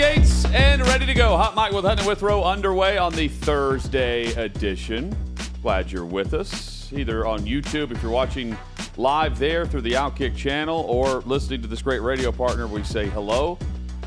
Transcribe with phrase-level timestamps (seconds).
[0.00, 1.36] Gates and ready to go.
[1.36, 5.14] Hot Mic with Hutton and Withrow underway on the Thursday edition.
[5.60, 8.56] Glad you're with us, either on YouTube if you're watching
[8.96, 12.66] live there through the Outkick channel or listening to this great radio partner.
[12.66, 13.58] We say hello.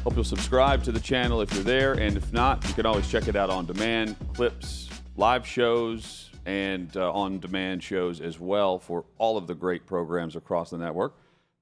[0.04, 3.08] Hope you'll subscribe to the channel if you're there, and if not, you can always
[3.08, 8.80] check it out on demand, clips, live shows, and uh, on demand shows as well
[8.80, 11.14] for all of the great programs across the network.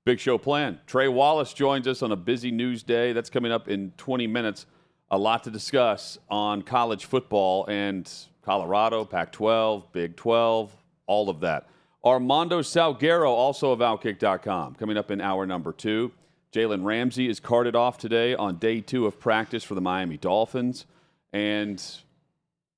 [0.04, 0.80] Big show plan.
[0.88, 3.14] Trey Wallace joins us on a busy news day.
[3.14, 4.66] That's coming up in 20 minutes.
[5.12, 11.42] A lot to discuss on college football and Colorado, Pac 12, Big 12, all of
[11.42, 11.68] that.
[12.04, 16.12] Armando Salguero, also of Outkick.com, coming up in hour number two.
[16.52, 20.88] Jalen Ramsey is carted off today on day two of practice for the Miami Dolphins.
[21.32, 21.82] And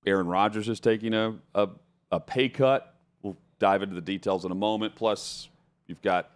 [0.06, 1.70] Aaron Rodgers is taking a, a,
[2.12, 2.96] a pay cut.
[3.22, 4.96] We'll dive into the details in a moment.
[4.96, 5.48] Plus,
[5.88, 6.30] you've got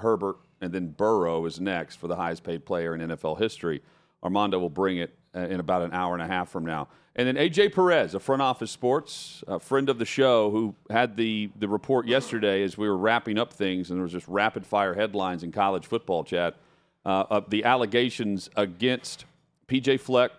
[0.00, 3.82] Herbert, and then Burrow is next for the highest paid player in NFL history.
[4.22, 6.88] Armando will bring it uh, in about an hour and a half from now.
[7.16, 11.16] And then AJ Perez, a front office sports, a friend of the show, who had
[11.16, 14.64] the, the report yesterday as we were wrapping up things, and there was just rapid
[14.64, 16.56] fire headlines in college football chat
[17.04, 19.24] uh, of the allegations against
[19.68, 20.30] PJ Fleck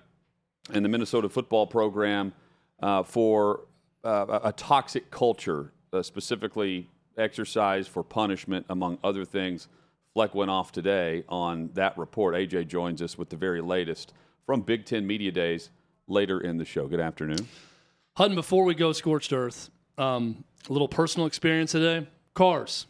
[0.74, 2.34] and the Minnesota football program
[2.82, 3.62] uh, for
[4.04, 9.68] uh, a toxic culture, uh, specifically exercise for punishment, among other things.
[10.14, 12.36] Fleck went off today on that report.
[12.36, 14.14] AJ joins us with the very latest
[14.46, 15.70] from Big Ten Media Days
[16.08, 16.88] later in the show.
[16.88, 17.48] Good afternoon.
[18.18, 22.08] Hutton, before we go scorched earth, um, a little personal experience today.
[22.34, 22.88] Cars.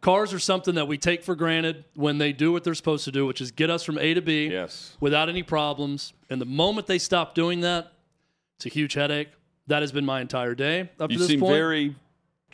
[0.00, 3.12] Cars are something that we take for granted when they do what they're supposed to
[3.12, 4.96] do, which is get us from A to B Yes.
[5.00, 6.12] without any problems.
[6.28, 7.92] And the moment they stop doing that,
[8.56, 9.28] it's a huge headache.
[9.66, 11.40] That has been my entire day up You to this point.
[11.40, 11.96] You seem very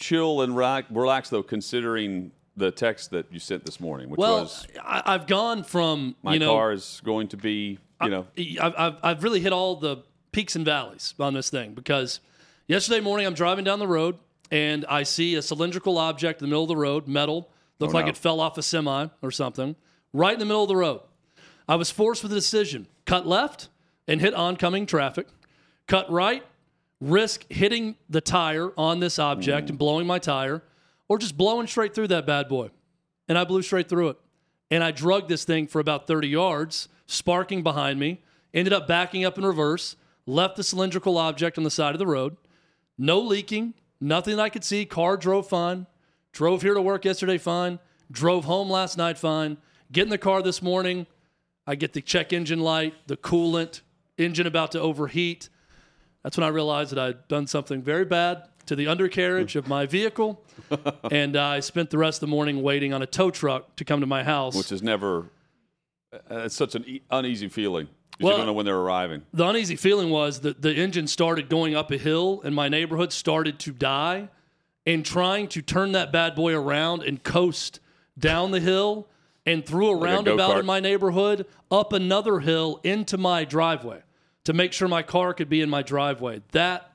[0.00, 4.66] chill and relaxed, though, considering the text that you sent this morning, which well, was
[4.82, 8.26] I, I've gone from my you know car is going to be, you know,
[8.60, 9.98] I've, I've, I've really hit all the
[10.32, 12.20] peaks and valleys on this thing because
[12.66, 14.18] yesterday morning I'm driving down the road
[14.50, 17.96] and I see a cylindrical object in the middle of the road, metal, looked Oh,
[17.96, 18.10] like no.
[18.10, 19.76] it fell off a semi or something,
[20.12, 21.00] right in the middle of the road.
[21.68, 23.68] I was forced with a decision cut left
[24.08, 25.28] and hit oncoming traffic,
[25.86, 26.42] cut right,
[27.00, 29.70] risk hitting the tire on this object Mm.
[29.70, 30.62] and blowing my tire,
[31.08, 32.70] or just blowing straight through that bad boy.
[33.28, 34.16] And I blew straight through it.
[34.70, 38.20] And I drugged this thing for about 30 yards, sparking behind me,
[38.54, 39.96] ended up backing up in reverse,
[40.26, 42.36] left the cylindrical object on the side of the road.
[42.96, 44.84] No leaking, nothing I could see.
[44.84, 45.86] Car drove fine.
[46.32, 47.80] Drove here to work yesterday fine.
[48.12, 49.56] Drove home last night fine.
[49.90, 51.06] Get in the car this morning.
[51.66, 53.80] I get the check engine light, the coolant,
[54.18, 55.48] engine about to overheat.
[56.22, 59.86] That's when I realized that I'd done something very bad to the undercarriage of my
[59.86, 60.42] vehicle.
[61.10, 64.00] and I spent the rest of the morning waiting on a tow truck to come
[64.00, 64.54] to my house.
[64.54, 65.30] which is never,
[66.12, 67.86] uh, it's such an e- uneasy feeling.
[67.86, 69.22] 'cause Well- you don't know when they're arriving.
[69.32, 73.12] the uneasy feeling was that the engine started going up a hill and my neighborhood
[73.12, 74.28] started to die
[74.86, 77.80] and trying to turn that bad boy around and coast
[78.18, 79.08] down the hill
[79.46, 80.60] and through a a roundabout go-kart.
[80.60, 84.02] in my neighborhood up another hill into my driveway
[84.44, 86.92] to make sure my car could be in my driveway that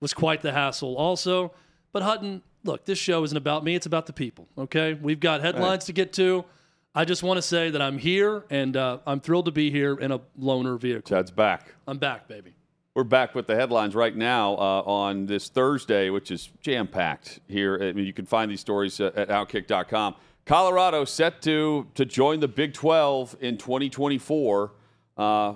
[0.00, 1.52] was quite the hassle also
[1.92, 5.40] but hutton look this show isn't about me it's about the people okay we've got
[5.40, 6.44] headlines to get to
[6.94, 9.94] i just want to say that i'm here and uh, i'm thrilled to be here
[9.94, 11.74] in a loaner vehicle Chad's back.
[11.86, 12.54] i'm back baby
[12.94, 17.40] We're back with the headlines right now uh, on this Thursday, which is jam packed
[17.46, 17.78] here.
[17.78, 20.14] I mean, you can find these stories uh, at Outkick.com.
[20.46, 24.72] Colorado set to to join the Big 12 in 2024.
[25.18, 25.54] Uh,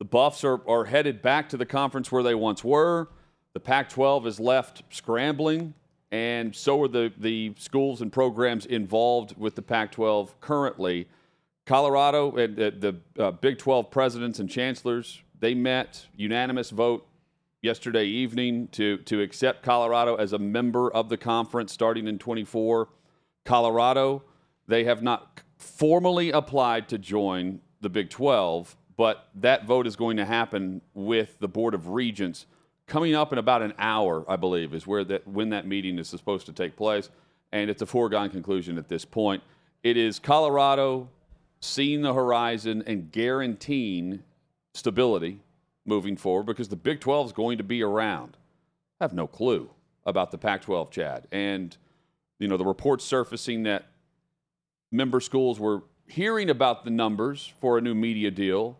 [0.00, 3.08] the Buffs are, are headed back to the conference where they once were.
[3.52, 5.74] The Pac 12 is left scrambling,
[6.10, 11.06] and so are the, the schools and programs involved with the Pac 12 currently.
[11.66, 17.06] Colorado and uh, the uh, Big 12 presidents and chancellors, they met unanimous vote
[17.60, 22.88] yesterday evening to, to accept Colorado as a member of the conference starting in 24.
[23.44, 24.22] Colorado,
[24.66, 30.18] they have not formally applied to join the Big 12, but that vote is going
[30.18, 32.44] to happen with the Board of Regents
[32.86, 36.06] coming up in about an hour, I believe, is where that when that meeting is
[36.06, 37.08] supposed to take place,
[37.50, 39.42] and it's a foregone conclusion at this point.
[39.82, 41.08] it is Colorado
[41.60, 44.22] seeing the horizon and guaranteeing
[44.74, 45.40] stability
[45.86, 48.36] moving forward because the Big 12 is going to be around.
[49.00, 49.70] I have no clue
[50.04, 51.26] about the Pac 12, Chad.
[51.32, 51.74] And,
[52.38, 53.86] you know, the reports surfacing that
[54.92, 58.76] member schools were hearing about the numbers for a new media deal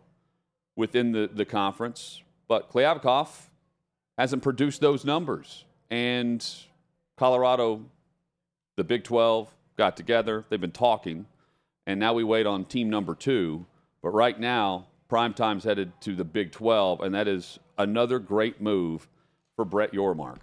[0.75, 3.49] within the, the conference, but Kliavkoff
[4.17, 5.65] hasn't produced those numbers.
[5.89, 6.45] And
[7.17, 7.85] Colorado,
[8.77, 10.45] the Big 12, got together.
[10.49, 11.25] They've been talking.
[11.87, 13.65] And now we wait on team number two.
[14.01, 18.61] But right now, prime time's headed to the Big 12, and that is another great
[18.61, 19.07] move
[19.55, 20.37] for Brett Yormark.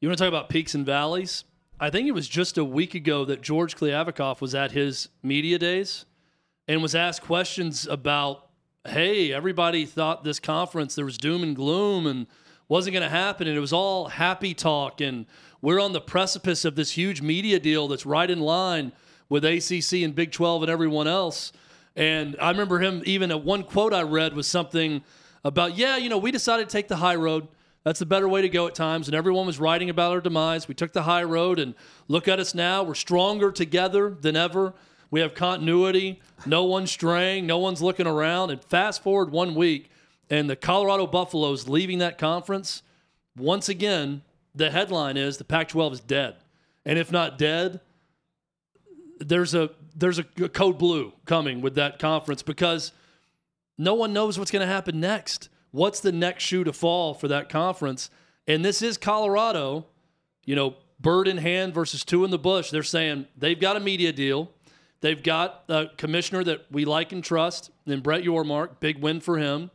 [0.00, 1.44] You want to talk about peaks and valleys?
[1.78, 5.58] I think it was just a week ago that George Kliavkoff was at his media
[5.58, 6.06] days
[6.66, 8.45] and was asked questions about,
[8.88, 12.26] hey, everybody thought this conference there was doom and gloom and
[12.68, 15.26] wasn't going to happen, and it was all happy talk, and
[15.60, 18.92] we're on the precipice of this huge media deal that's right in line
[19.28, 21.52] with ACC and Big 12 and everyone else.
[21.94, 25.02] And I remember him even at one quote I read was something
[25.44, 27.48] about, yeah, you know, we decided to take the high road.
[27.84, 29.08] That's the better way to go at times.
[29.08, 30.68] And everyone was writing about our demise.
[30.68, 31.74] We took the high road, and
[32.08, 32.82] look at us now.
[32.82, 34.74] We're stronger together than ever.
[35.10, 36.20] We have continuity.
[36.44, 37.46] No one's straying.
[37.46, 38.50] No one's looking around.
[38.50, 39.90] And fast forward one week,
[40.28, 42.82] and the Colorado Buffaloes leaving that conference.
[43.36, 44.22] Once again,
[44.54, 46.36] the headline is the Pac 12 is dead.
[46.84, 47.80] And if not dead,
[49.18, 52.92] there's a there's a code blue coming with that conference because
[53.78, 55.48] no one knows what's going to happen next.
[55.70, 58.10] What's the next shoe to fall for that conference?
[58.46, 59.86] And this is Colorado,
[60.44, 62.70] you know, bird in hand versus two in the bush.
[62.70, 64.50] They're saying they've got a media deal.
[65.06, 69.38] They've got a commissioner that we like and trust, and Brett Yormark, big win for
[69.38, 69.70] him.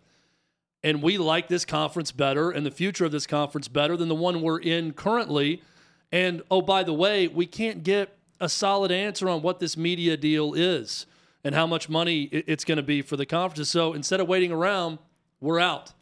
[0.83, 4.15] And we like this conference better and the future of this conference better than the
[4.15, 5.63] one we're in currently.
[6.11, 10.17] And oh, by the way, we can't get a solid answer on what this media
[10.17, 11.05] deal is
[11.45, 13.69] and how much money it's going to be for the conferences.
[13.69, 14.99] So instead of waiting around,
[15.39, 15.93] we're out.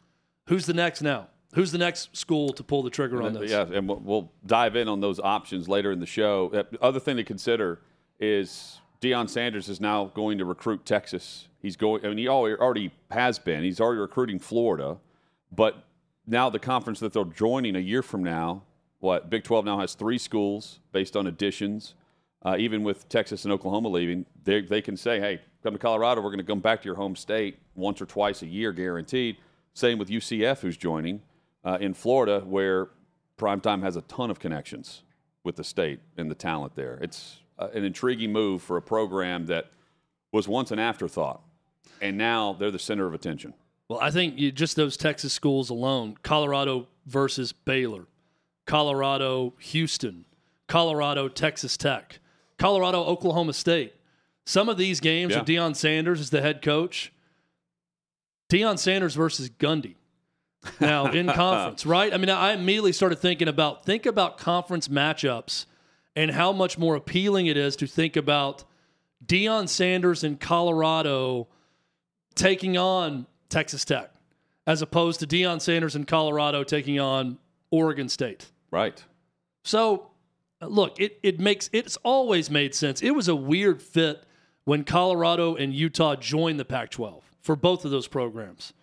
[0.47, 1.27] Who's the next now?
[1.53, 3.51] Who's the next school to pull the trigger on this?
[3.51, 6.49] Yeah, and we'll dive in on those options later in the show.
[6.51, 7.81] Uh, other thing to consider
[8.19, 11.47] is Deion Sanders is now going to recruit Texas.
[11.61, 12.05] He's going.
[12.05, 13.63] I mean, he already has been.
[13.63, 14.97] He's already recruiting Florida,
[15.51, 15.83] but
[16.27, 18.63] now the conference that they're joining a year from now,
[18.99, 21.95] what Big 12 now has three schools based on additions
[22.43, 26.21] uh, even with Texas and Oklahoma leaving, they, they can say, hey, come to Colorado,
[26.21, 29.37] we're going to come back to your home state once or twice a year, guaranteed.
[29.73, 31.21] Same with UCF, who's joining
[31.65, 32.89] uh, in Florida, where
[33.37, 35.03] Primetime has a ton of connections
[35.43, 36.97] with the state and the talent there.
[37.01, 39.69] It's uh, an intriguing move for a program that
[40.31, 41.41] was once an afterthought,
[42.01, 43.53] and now they're the center of attention.
[43.87, 48.07] Well, I think you, just those Texas schools alone Colorado versus Baylor,
[48.65, 50.25] Colorado, Houston,
[50.67, 52.19] Colorado, Texas Tech.
[52.59, 53.93] Colorado, Oklahoma State.
[54.45, 55.39] Some of these games yeah.
[55.39, 57.13] with Deion Sanders as the head coach,
[58.51, 59.95] Deion Sanders versus Gundy.
[60.79, 62.13] Now in conference, right?
[62.13, 65.65] I mean, I immediately started thinking about think about conference matchups
[66.19, 68.65] and how much more appealing it is to think about
[69.25, 71.47] Deion Sanders in Colorado
[72.35, 74.11] taking on Texas Tech,
[74.67, 77.37] as opposed to Deion Sanders in Colorado taking on
[77.71, 78.51] Oregon State.
[78.69, 79.01] Right.
[79.63, 80.11] So
[80.61, 83.01] look, it, it makes it's always made sense.
[83.01, 84.21] It was a weird fit
[84.65, 88.73] when Colorado and Utah joined the Pac 12 for both of those programs.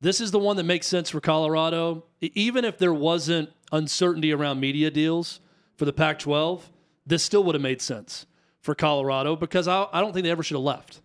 [0.00, 2.04] This is the one that makes sense for Colorado.
[2.20, 5.40] Even if there wasn't uncertainty around media deals
[5.78, 6.70] for the Pac 12,
[7.06, 8.26] this still would have made sense
[8.60, 11.00] for Colorado because I, I don't think they ever should have left.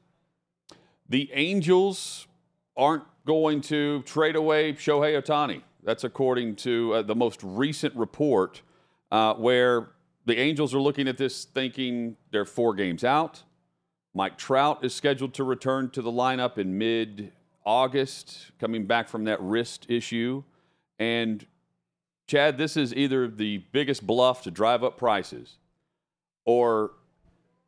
[1.07, 2.27] The Angels
[2.75, 5.61] aren't going to trade away Shohei Ohtani.
[5.83, 8.63] That's according to uh, the most recent report,
[9.11, 9.91] uh, where
[10.25, 13.43] the Angels are looking at this thinking they're four games out.
[14.15, 17.31] Mike Trout is scheduled to return to the lineup in mid
[17.63, 20.43] August, coming back from that wrist issue.
[20.97, 21.45] And
[22.27, 25.57] Chad, this is either the biggest bluff to drive up prices,
[26.45, 26.91] or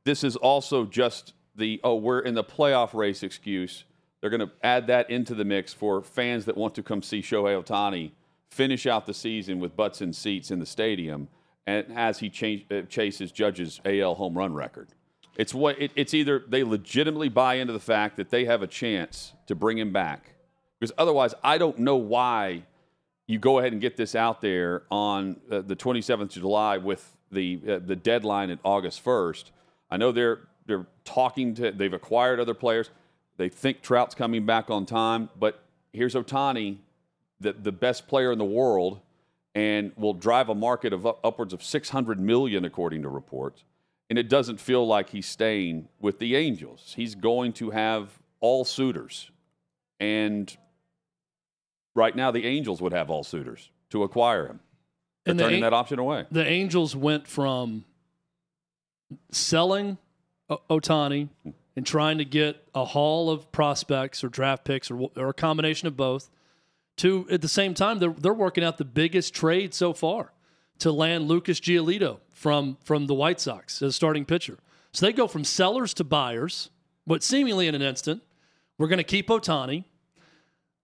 [0.06, 3.84] this is also just the, oh, we're in the playoff race excuse.
[4.22, 7.22] They're going to add that into the mix for fans that want to come see
[7.22, 8.12] Shohei Ohtani
[8.50, 11.28] finish out the season with butts and seats in the stadium
[11.68, 14.90] and as he change, uh, chases Judge's AL home run record.
[15.38, 18.68] It's what it, it's either they legitimately buy into the fact that they have a
[18.68, 20.34] chance to bring him back,
[20.80, 22.64] because otherwise, I don't know why
[23.28, 27.16] you go ahead and get this out there on uh, the 27th of July with
[27.32, 29.46] the uh, the deadline at August 1st.
[29.90, 32.90] I know they're they're talking to they've acquired other players.
[33.38, 36.78] They think Trout's coming back on time, but here's Ohtani,
[37.40, 39.02] the the best player in the world
[39.54, 43.64] and will drive a market of upwards of 600 million according to reports
[44.10, 46.94] and it doesn't feel like he's staying with the Angels.
[46.96, 49.32] He's going to have all suitors.
[50.00, 50.56] And
[51.96, 54.60] right now, the Angels would have all suitors to acquire him.
[55.24, 56.26] They're And the turning An- that option away.
[56.32, 57.86] the Angels went from
[59.32, 59.98] selling
[60.50, 61.52] o- Ohtani hmm.
[61.76, 65.88] and trying to get a haul of prospects or draft picks or, or a combination
[65.88, 66.30] of both
[66.98, 70.32] to at the same time they're, they're working out the biggest trade so far
[70.80, 74.58] to land Lucas Giolito from from the White Sox as a starting pitcher.
[74.92, 76.70] So they go from sellers to buyers,
[77.06, 78.22] but seemingly in an instant.
[78.78, 79.86] We're going to keep Ohtani.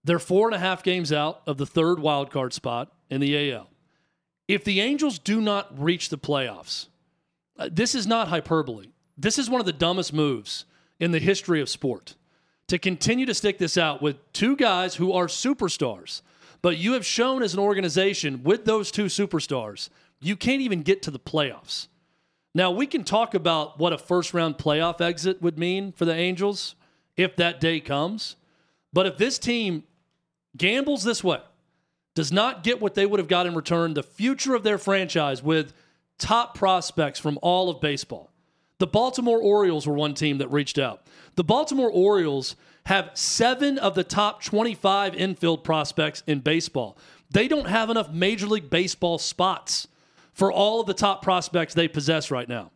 [0.04, 3.52] They're four and a half games out of the third wild card spot in the
[3.52, 3.70] AL.
[4.48, 6.88] If the Angels do not reach the playoffs,
[7.58, 8.88] uh, this is not hyperbole.
[9.18, 10.66] This is one of the dumbest moves
[11.00, 12.16] in the history of sport
[12.68, 16.22] to continue to stick this out with two guys who are superstars.
[16.62, 19.90] But you have shown as an organization with those two superstars,
[20.22, 21.88] you can't even get to the playoffs.
[22.54, 26.14] Now, we can talk about what a first round playoff exit would mean for the
[26.14, 26.76] Angels
[27.16, 28.36] if that day comes.
[28.94, 29.84] But if this team
[30.58, 31.40] gambles this way,
[32.16, 35.42] does not get what they would have got in return, the future of their franchise
[35.42, 35.74] with
[36.18, 38.30] top prospects from all of baseball.
[38.80, 41.06] The Baltimore Orioles were one team that reached out.
[41.36, 42.56] The Baltimore Orioles
[42.88, 46.98] have seven of the top 25 infield prospects in baseball.
[47.30, 49.88] They don't have enough Major League Baseball spots
[50.34, 52.72] for all of the top prospects they possess right now.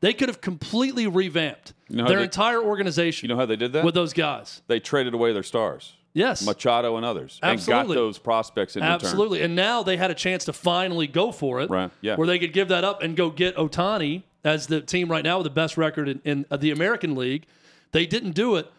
[0.00, 3.72] They could have completely revamped know their they- entire organization You know how they did
[3.74, 3.84] that?
[3.84, 4.62] with those guys.
[4.68, 6.44] they traded away their stars, Yes.
[6.44, 7.94] Machado and others, and Absolutely.
[7.94, 8.94] got those prospects in return.
[8.94, 9.42] Absolutely.
[9.42, 11.70] And now they had a chance to finally go for it.
[11.70, 12.16] Right, yeah.
[12.16, 15.38] Where they could give that up and go get Ohtani as the team right now
[15.38, 17.46] with the best record in, in uh, the American League.
[17.92, 18.70] They didn't do it.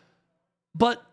[0.76, 1.04] But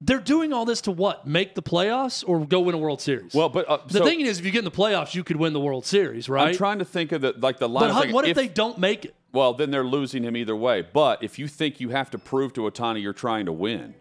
[0.00, 1.26] they're doing all this to what?
[1.26, 3.34] Make the playoffs or go win a World Series?
[3.34, 5.36] Well, but uh, the so thing is, if you get in the playoffs, you could
[5.36, 6.48] win the World Series, right?
[6.48, 7.82] I'm trying to think of the like the line.
[7.82, 9.14] but of Hunt, thinking, what if, they don't make it?
[9.32, 10.82] Well, then they're losing him either way.
[10.82, 13.94] But if you think you have to prove to Ohtani you're trying to win,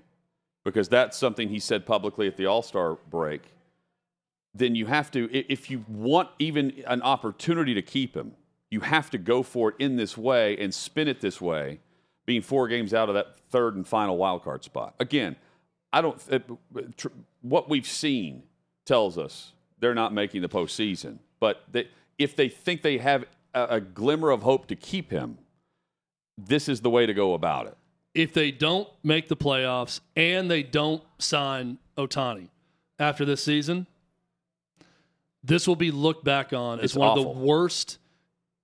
[0.69, 3.41] because that's something he said publicly at the All Star break,
[4.53, 8.33] then you have to, if you want even an opportunity to keep him,
[8.69, 11.79] you have to go for it in this way and spin it this way,
[12.25, 14.93] being four games out of that third and final wild card spot.
[14.99, 15.35] Again,
[15.91, 16.39] I don't, uh,
[16.97, 17.07] tr-
[17.41, 18.43] what we've seen
[18.85, 21.19] tells us they're not making the postseason.
[21.39, 25.39] But they, if they think they have a, a glimmer of hope to keep him,
[26.37, 27.77] this is the way to go about it.
[28.13, 32.49] If they don't make the playoffs and they don't sign Ohtani
[32.97, 33.87] after this season,
[35.43, 37.31] this will be looked back on as one awful.
[37.31, 37.97] of the worst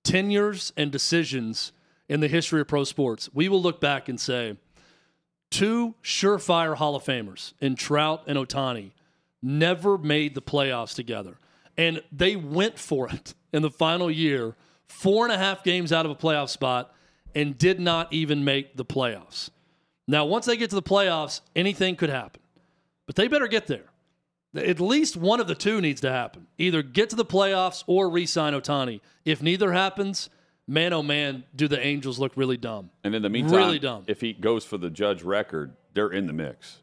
[0.04, 1.72] tenures and decisions
[2.08, 3.28] in the history of pro sports.
[3.32, 4.56] We will look back and say
[5.50, 8.92] two surefire Hall of Famers in Trout and Ohtani
[9.42, 11.38] never made the playoffs together.
[11.76, 14.54] And they went for it in the final year,
[14.88, 16.92] four and a half games out of a playoff spot,
[17.36, 19.50] and did not even make the playoffs.
[20.08, 22.40] Now, once they get to the playoffs, anything could happen.
[23.06, 23.84] But they better get there.
[24.56, 26.46] At least one of the two needs to happen.
[26.56, 29.00] Either get to the playoffs or re sign Ohtani.
[29.24, 30.30] If neither happens,
[30.66, 32.90] man oh man, do the Angels look really dumb.
[33.04, 34.04] And in the meantime, Really dumb.
[34.06, 36.78] if he goes for the judge record, they're in the mix.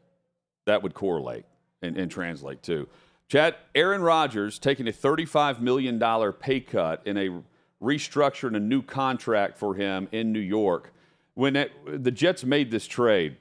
[0.65, 1.45] That would correlate
[1.81, 2.87] and, and translate too.
[3.27, 5.99] Chad, Aaron Rodgers taking a $35 million
[6.33, 7.41] pay cut in a
[7.83, 10.93] restructure and a new contract for him in New York.
[11.35, 13.37] When that, the Jets made this trade,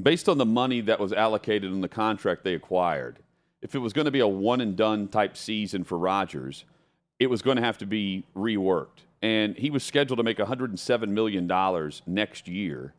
[0.00, 3.18] based on the money that was allocated in the contract they acquired,
[3.60, 6.64] if it was going to be a one and done type season for Rodgers,
[7.18, 9.04] it was going to have to be reworked.
[9.20, 12.94] And he was scheduled to make $107 million next year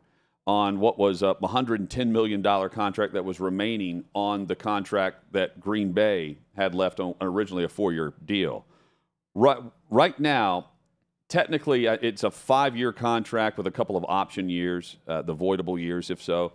[0.46, 5.92] on what was a $110 million contract that was remaining on the contract that Green
[5.92, 8.66] Bay had left on originally a four year deal.
[9.90, 10.68] Right, now,
[11.28, 15.34] technically, uh, it's a five year contract with a couple of option years, uh, the
[15.34, 16.52] voidable years, if so.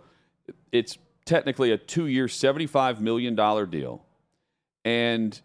[0.72, 3.34] It's technically a two year, $75 million
[3.70, 4.04] deal.
[4.84, 5.38] And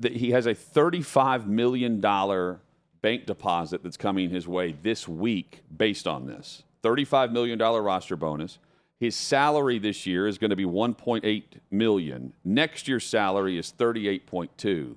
[0.00, 6.06] that he has a $35 million bank deposit that's coming his way this week based
[6.06, 6.62] on this.
[6.82, 8.58] $35 million roster bonus.
[9.00, 12.32] His salary this year is going to be 1.8 million.
[12.44, 14.96] Next year's salary is 38.2.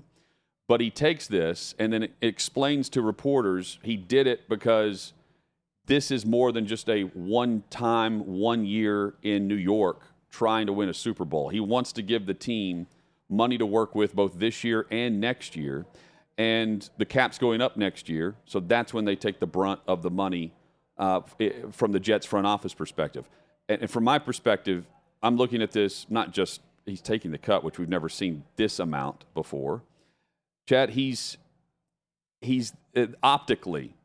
[0.67, 5.13] But he takes this and then explains to reporters he did it because
[5.86, 10.74] this is more than just a one time, one year in New York trying to
[10.74, 11.50] win a Super Bowl.
[11.50, 12.88] He wants to give the team
[13.29, 15.86] money to work with both this year and next year.
[16.38, 18.36] And the cap's going up next year.
[18.45, 20.53] So that's when they take the brunt of the money
[20.97, 21.21] uh,
[21.71, 23.27] from the Jets front office perspective.
[23.69, 24.86] And, and from my perspective,
[25.24, 28.79] I'm looking at this not just he's taking the cut, which we've never seen this
[28.79, 29.81] amount before.
[30.67, 31.38] Chad, he's
[32.41, 33.95] he's uh, optically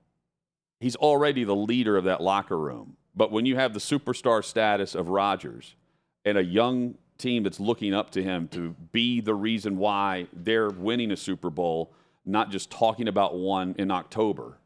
[0.83, 2.97] he's already the leader of that locker room.
[3.15, 5.77] But when you have the superstar status of Rodgers
[6.25, 10.71] and a young team that's looking up to him to be the reason why they're
[10.71, 11.93] winning a Super Bowl,
[12.25, 14.59] not just talking about one in October,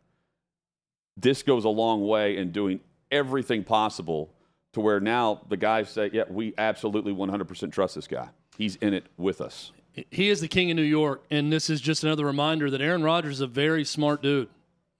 [1.16, 4.32] this goes a long way in doing everything possible
[4.72, 8.28] to where now the guys say, yeah, we absolutely 100% trust this guy.
[8.56, 9.72] He's in it with us.
[10.10, 13.02] He is the king of New York, and this is just another reminder that Aaron
[13.02, 14.48] Rodgers is a very smart dude.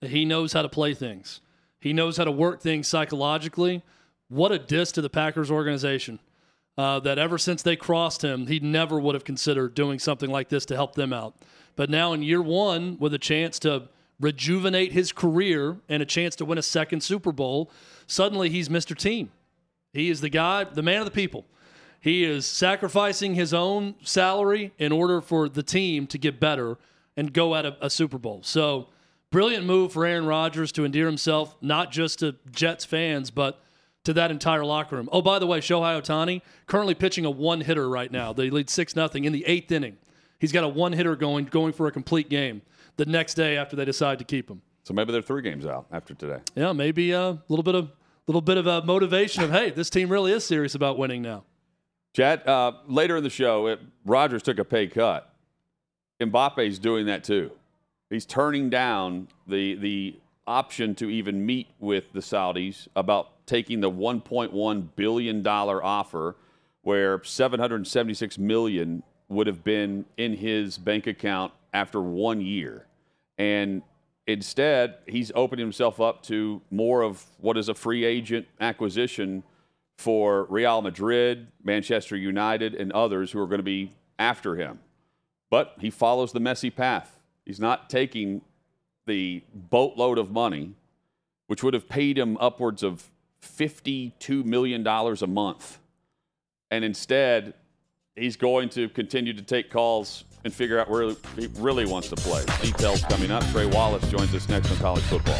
[0.01, 1.41] He knows how to play things.
[1.79, 3.83] He knows how to work things psychologically.
[4.27, 6.19] What a diss to the Packers organization.
[6.77, 10.49] Uh, that ever since they crossed him, he never would have considered doing something like
[10.49, 11.35] this to help them out.
[11.75, 13.89] But now in year one, with a chance to
[14.19, 17.71] rejuvenate his career and a chance to win a second Super Bowl,
[18.05, 18.95] suddenly he's Mr.
[18.95, 19.31] Team.
[19.91, 21.45] He is the guy, the man of the people.
[22.07, 26.77] He is sacrificing his own salary in order for the team to get better
[27.17, 28.39] and go at a, a Super Bowl.
[28.43, 28.87] So,
[29.29, 33.61] brilliant move for Aaron Rodgers to endear himself not just to Jets fans, but
[34.05, 35.09] to that entire locker room.
[35.11, 38.31] Oh, by the way, Shohei Ohtani currently pitching a one hitter right now.
[38.31, 39.97] They lead six nothing in the eighth inning.
[40.39, 42.61] He's got a one hitter going going for a complete game.
[42.95, 44.61] The next day after they decide to keep him.
[44.85, 46.39] So maybe they're three games out after today.
[46.55, 47.91] Yeah, maybe a little bit of
[48.27, 51.43] little bit of a motivation of hey, this team really is serious about winning now.
[52.17, 55.31] Chad, uh, later in the show, it, Rodgers took a pay cut.
[56.19, 57.51] Mbappe's doing that too.
[58.09, 63.91] He's turning down the the option to even meet with the Saudis about taking the
[63.91, 66.35] 1.1 billion dollar offer,
[66.81, 72.87] where 776 million would have been in his bank account after one year,
[73.37, 73.83] and
[74.25, 79.43] instead he's opening himself up to more of what is a free agent acquisition
[79.97, 84.79] for Real Madrid, Manchester United, and others who are going to be after him.
[85.49, 87.19] But he follows the messy path.
[87.45, 88.41] He's not taking
[89.05, 90.73] the boatload of money,
[91.47, 93.09] which would have paid him upwards of
[93.41, 95.79] $52 million a month.
[96.69, 97.53] And instead,
[98.15, 102.15] he's going to continue to take calls and figure out where he really wants to
[102.15, 102.43] play.
[102.61, 103.43] Details coming up.
[103.51, 105.39] Trey Wallace joins us next on college football.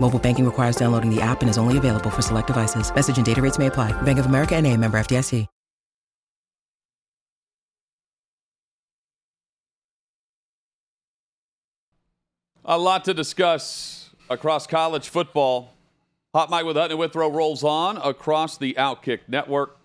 [0.00, 2.94] Mobile banking requires downloading the app and is only available for select devices.
[2.94, 3.92] Message and data rates may apply.
[4.02, 5.46] Bank of America and a member FDIC.
[12.64, 15.72] A lot to discuss across college football.
[16.34, 19.76] Hot Mic with Hutton and Withrow rolls on across the Outkick Network.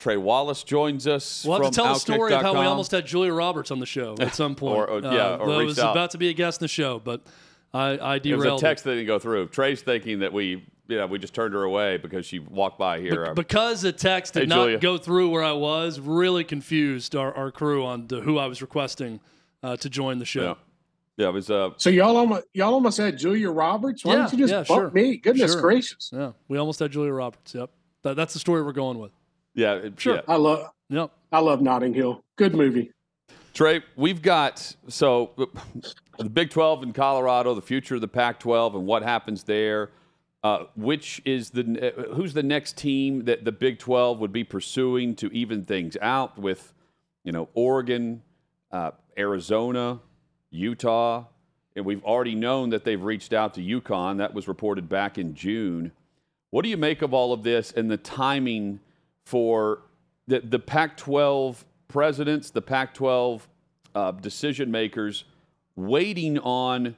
[0.00, 1.44] Trey Wallace joins us.
[1.44, 3.78] We'll have to tell from the story of how we almost had Julia Roberts on
[3.78, 4.76] the show at some point.
[4.76, 5.92] Or- oh, uh, or- yeah, or I reached was out.
[5.92, 7.20] about to be a guest in the show, but
[7.74, 9.48] I, I It was a text that didn't go through.
[9.48, 13.26] Trey's thinking that we, yeah, we just turned her away because she walked by here.
[13.28, 14.78] Be- because the text did Hey, not Julia.
[14.78, 18.60] go through where I was, really confused our, our crew on to who I was
[18.60, 19.20] requesting
[19.62, 20.42] uh, to join the show.
[20.42, 20.54] yeah,
[21.16, 21.50] yeah, it was.
[21.50, 24.04] Uh, So y'all almost y'all almost had Julia Roberts.
[24.04, 24.90] Why Yeah, don't you just yeah, bump sure.
[24.90, 25.16] me?
[25.16, 25.60] Goodness Sure.
[25.60, 26.10] gracious!
[26.12, 27.54] Yeah, we almost had Julia Roberts.
[27.54, 27.70] Yep,
[28.02, 29.12] that, that's the story we're going with.
[29.54, 30.16] yeah, it- Sure.
[30.16, 30.20] yeah.
[30.28, 31.10] I love Yep.
[31.30, 32.22] I love Notting Hill.
[32.36, 32.90] Good movie.
[33.54, 35.30] Trey, we've got so
[36.18, 39.90] the Big 12 in Colorado, the future of the Pac 12, and what happens there.
[40.44, 44.42] Uh, which is the uh, who's the next team that the Big 12 would be
[44.42, 46.74] pursuing to even things out with,
[47.22, 48.20] you know, Oregon,
[48.72, 50.00] uh, Arizona,
[50.50, 51.26] Utah,
[51.76, 54.18] and we've already known that they've reached out to UConn.
[54.18, 55.92] That was reported back in June.
[56.50, 58.80] What do you make of all of this and the timing
[59.24, 59.82] for
[60.26, 63.48] the, the Pac 12 presidents, the Pac 12
[63.94, 65.24] uh, decision makers
[65.76, 66.96] waiting on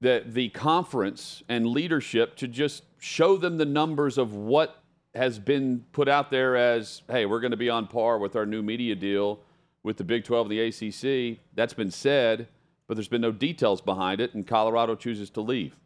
[0.00, 4.82] the, the conference and leadership to just show them the numbers of what
[5.14, 8.46] has been put out there as hey, we're going to be on par with our
[8.46, 9.40] new media deal
[9.82, 11.38] with the Big 12 and the ACC?
[11.54, 12.48] That's been said,
[12.86, 15.76] but there's been no details behind it, and Colorado chooses to leave.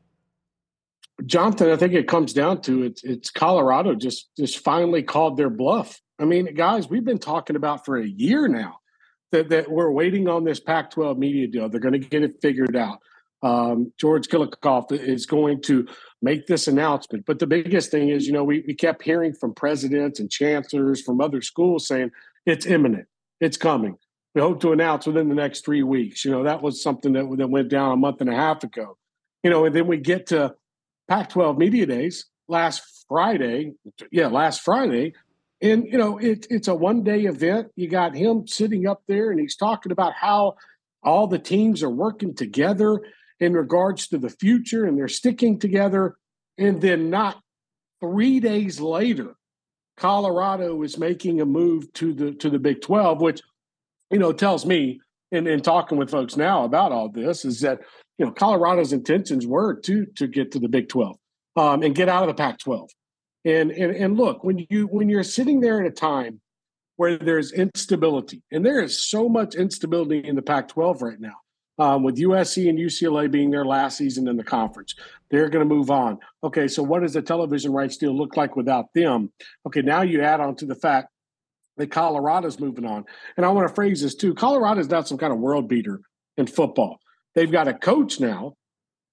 [1.24, 5.48] Jonathan, I think it comes down to it's it's Colorado just just finally called their
[5.48, 6.00] bluff.
[6.18, 8.80] I mean, guys, we've been talking about for a year now
[9.36, 11.68] that, that we're waiting on this Pac-12 media deal.
[11.68, 13.00] They're going to get it figured out.
[13.42, 15.86] Um, George Kilikoff is going to
[16.22, 17.26] make this announcement.
[17.26, 21.02] But the biggest thing is, you know, we, we kept hearing from presidents and chancellors
[21.02, 22.10] from other schools saying
[22.46, 23.06] it's imminent,
[23.40, 23.98] it's coming.
[24.34, 26.24] We hope to announce within the next three weeks.
[26.24, 28.96] You know, that was something that, that went down a month and a half ago.
[29.42, 30.54] You know, and then we get to
[31.08, 33.72] Pac 12 Media Days last Friday.
[34.10, 35.14] Yeah, last Friday.
[35.66, 37.72] And, you know, it, it's a one day event.
[37.76, 40.56] You got him sitting up there and he's talking about how
[41.02, 43.00] all the teams are working together
[43.40, 46.16] in regards to the future and they're sticking together.
[46.58, 47.40] And then, not
[48.00, 49.34] three days later,
[49.96, 53.42] Colorado is making a move to the to the Big 12, which,
[54.10, 55.00] you know, tells me
[55.32, 57.80] in, in talking with folks now about all this is that,
[58.18, 61.16] you know, Colorado's intentions were to to get to the Big 12
[61.56, 62.90] um, and get out of the Pac 12.
[63.46, 66.40] And, and and look, when you when you're sitting there at a time
[66.96, 71.36] where there's instability, and there is so much instability in the Pac-12 right now,
[71.78, 74.96] um, with USC and UCLA being their last season in the conference,
[75.30, 76.18] they're going to move on.
[76.42, 79.30] Okay, so what does the television rights deal look like without them?
[79.64, 81.08] Okay, now you add on to the fact
[81.76, 83.04] that Colorado's moving on,
[83.36, 86.00] and I want to phrase this too: Colorado's not some kind of world beater
[86.36, 86.98] in football.
[87.36, 88.54] They've got a coach now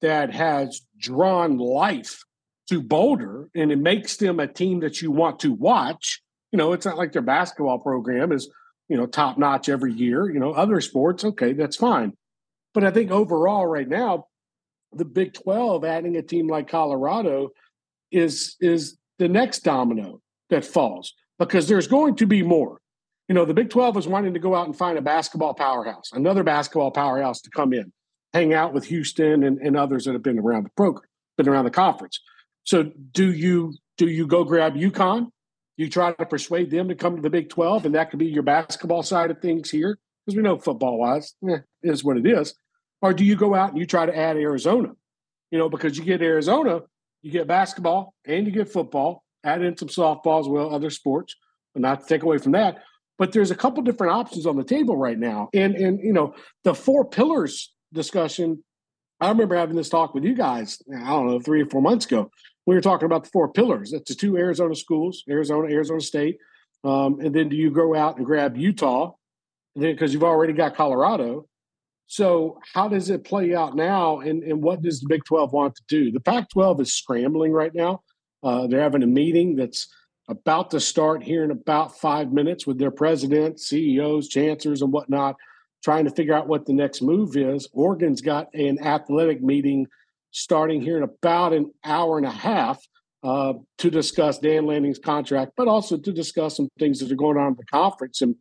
[0.02, 2.24] that has drawn life
[2.70, 6.22] to Boulder, and it makes them a team that you want to watch.
[6.52, 8.50] You know, it's not like their basketball program is,
[8.88, 10.30] you know, top notch every year.
[10.30, 12.14] You know, other sports, okay, that's fine.
[12.74, 14.28] But I think overall, right now,
[14.92, 17.50] the Big 12 adding a team like Colorado
[18.12, 22.80] is is the next domino that falls because there's going to be more.
[23.28, 26.12] You know, the Big 12 is wanting to go out and find a basketball powerhouse,
[26.14, 27.92] another basketball powerhouse to come in,
[28.34, 31.66] hang out with Houston and, and others that have been around the program, been around
[31.66, 32.20] the conference.
[32.64, 35.28] So do you do you go grab UConn?
[35.78, 38.28] You try to persuade them to come to the Big 12, and that could be
[38.28, 42.28] your basketball side of things here, because we know football wise, eh, is what it
[42.28, 42.54] is.
[43.02, 44.92] Or do you go out and you try to add Arizona?
[45.52, 46.82] You know, because you get Arizona,
[47.22, 51.36] you get basketball and you get football, add in some softball as well, other sports,
[51.74, 52.84] but not to take away from that.
[53.18, 55.50] But there's a couple different options on the table right now.
[55.54, 58.64] And and you know, the four pillars discussion,
[59.20, 62.06] I remember having this talk with you guys, I don't know, three or four months
[62.06, 62.32] ago
[62.66, 63.92] we were talking about the four pillars.
[63.92, 66.38] That's the two Arizona schools, Arizona, Arizona State.
[66.84, 69.14] Um, and then do you go out and grab Utah?
[69.76, 71.48] because you've already got Colorado.
[72.08, 74.20] So how does it play out now?
[74.20, 76.12] And, and what does the Big 12 want to do?
[76.12, 78.02] The Pac 12 is scrambling right now.
[78.44, 79.88] Uh, they're having a meeting that's
[80.30, 85.36] about to start here in about five minutes with their president, CEOs, chancellors, and whatnot,
[85.84, 87.68] trying to figure out what the next move is.
[87.74, 89.88] Oregon's got an athletic meeting
[90.34, 92.84] starting here in about an hour and a half
[93.24, 97.38] uh, to discuss Dan Lanning's contract, but also to discuss some things that are going
[97.38, 98.22] on in the conference.
[98.22, 98.36] And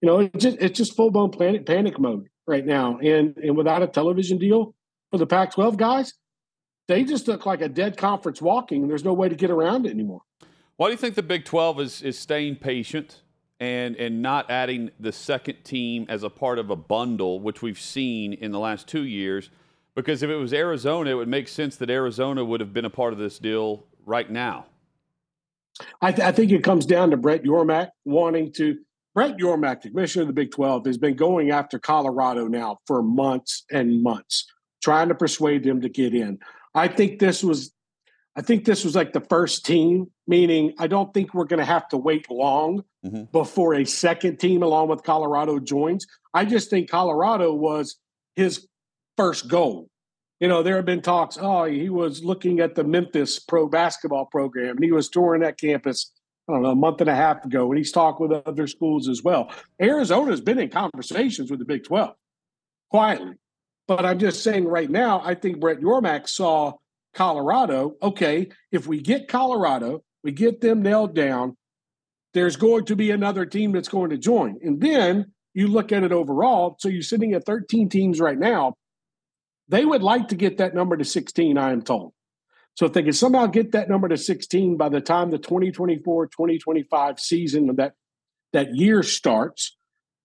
[0.00, 2.98] you know, it's just, it's just full blown panic panic mode right now.
[2.98, 4.74] And and without a television deal
[5.10, 6.14] for the Pac-12 guys,
[6.86, 9.86] they just look like a dead conference walking, and there's no way to get around
[9.86, 10.22] it anymore.
[10.76, 13.22] Why do you think the Big 12 is is staying patient?
[13.62, 17.78] And, and not adding the second team as a part of a bundle, which we've
[17.78, 19.50] seen in the last two years,
[19.94, 22.90] because if it was Arizona, it would make sense that Arizona would have been a
[22.90, 24.66] part of this deal right now.
[26.02, 28.78] I, th- I think it comes down to Brett Yormark wanting to.
[29.12, 33.02] Brett Yormark, the commissioner of the Big 12, has been going after Colorado now for
[33.02, 34.46] months and months,
[34.82, 36.38] trying to persuade them to get in.
[36.76, 37.72] I think this was
[38.36, 41.64] I think this was like the first team, meaning I don't think we're going to
[41.64, 43.24] have to wait long mm-hmm.
[43.32, 46.06] before a second team along with Colorado joins.
[46.32, 47.96] I just think Colorado was
[48.36, 48.68] his
[49.20, 49.88] first goal.
[50.40, 54.24] You know, there have been talks, oh, he was looking at the Memphis pro basketball
[54.24, 56.10] program and he was touring that campus,
[56.48, 59.08] I don't know, a month and a half ago, and he's talked with other schools
[59.08, 59.52] as well.
[59.78, 62.14] Arizona's been in conversations with the Big 12
[62.90, 63.34] quietly.
[63.86, 66.72] But I'm just saying right now, I think Brett Yormark saw
[67.12, 67.96] Colorado.
[68.02, 71.58] Okay, if we get Colorado, we get them nailed down,
[72.32, 74.58] there's going to be another team that's going to join.
[74.62, 76.76] And then you look at it overall.
[76.78, 78.76] So you're sitting at 13 teams right now.
[79.70, 82.12] They would like to get that number to 16, I am told.
[82.74, 86.26] So if they can somehow get that number to 16 by the time the 2024
[86.26, 87.92] 2025 season that,
[88.52, 89.76] that year starts,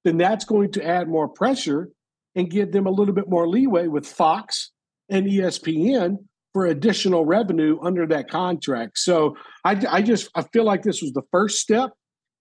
[0.04, 1.90] then that's going to add more pressure
[2.34, 4.72] and give them a little bit more leeway with Fox
[5.10, 6.18] and ESPN
[6.54, 8.98] for additional revenue under that contract.
[8.98, 11.92] So I, I just I feel like this was the first step,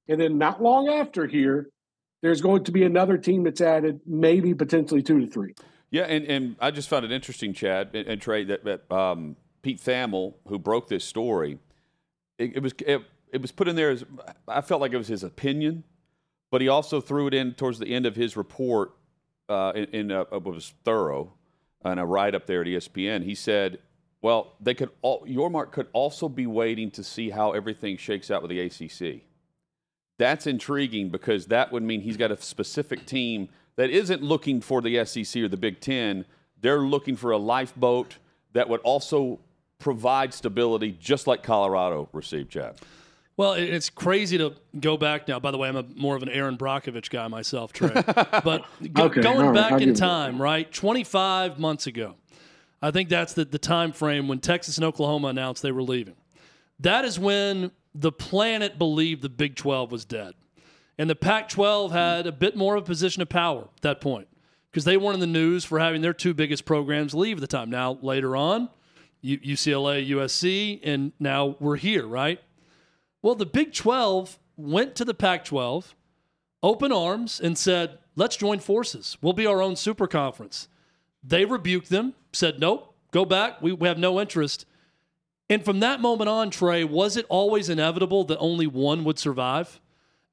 [0.09, 1.69] and then not long after here,
[2.23, 5.55] there's going to be another team that's added, maybe potentially two to three.
[5.94, 9.37] Yeah, and, and I just found it interesting, Chad and, and Trey, that, that um,
[9.62, 11.61] Pete Thamel, who broke this story,
[12.37, 13.00] it, it was it,
[13.33, 14.04] it was put in there as
[14.48, 15.85] I felt like it was his opinion,
[16.50, 18.96] but he also threw it in towards the end of his report.
[19.48, 21.33] Uh, in, in a, it was thorough,
[21.85, 23.22] and a write up there at ESPN.
[23.22, 23.78] He said,
[24.20, 28.42] "Well, they could all, Yormark could also be waiting to see how everything shakes out
[28.42, 29.22] with the ACC."
[30.18, 34.80] That's intriguing because that would mean he's got a specific team that isn't looking for
[34.80, 36.24] the SEC or the Big Ten.
[36.60, 38.18] They're looking for a lifeboat
[38.52, 39.40] that would also
[39.78, 42.76] provide stability just like Colorado received, Chad?
[43.37, 45.40] Well, it's crazy to go back now.
[45.40, 47.90] By the way, I'm a, more of an Erin Brockovich guy myself, Trey.
[48.44, 49.98] But go, Okay, going all right, back I'll in give it.
[49.98, 50.72] time, right?
[50.72, 52.14] 25 months ago,
[52.80, 56.14] I think that's the, the time frame when Texas and Oklahoma announced they were leaving.
[56.78, 60.34] That is when the planet believed the Big 12 was dead.
[60.98, 64.00] And the Pac 12 had a bit more of a position of power at that
[64.00, 64.28] point
[64.70, 67.46] because they weren't in the news for having their two biggest programs leave at the
[67.46, 67.70] time.
[67.70, 68.68] Now, later on,
[69.24, 72.40] UCLA, USC, and now we're here, right?
[73.22, 75.94] Well, the Big 12 went to the Pac 12,
[76.62, 79.16] open arms, and said, let's join forces.
[79.22, 80.68] We'll be our own super conference.
[81.22, 83.62] They rebuked them, said, nope, go back.
[83.62, 84.66] We, we have no interest.
[85.48, 89.80] And from that moment on, Trey, was it always inevitable that only one would survive?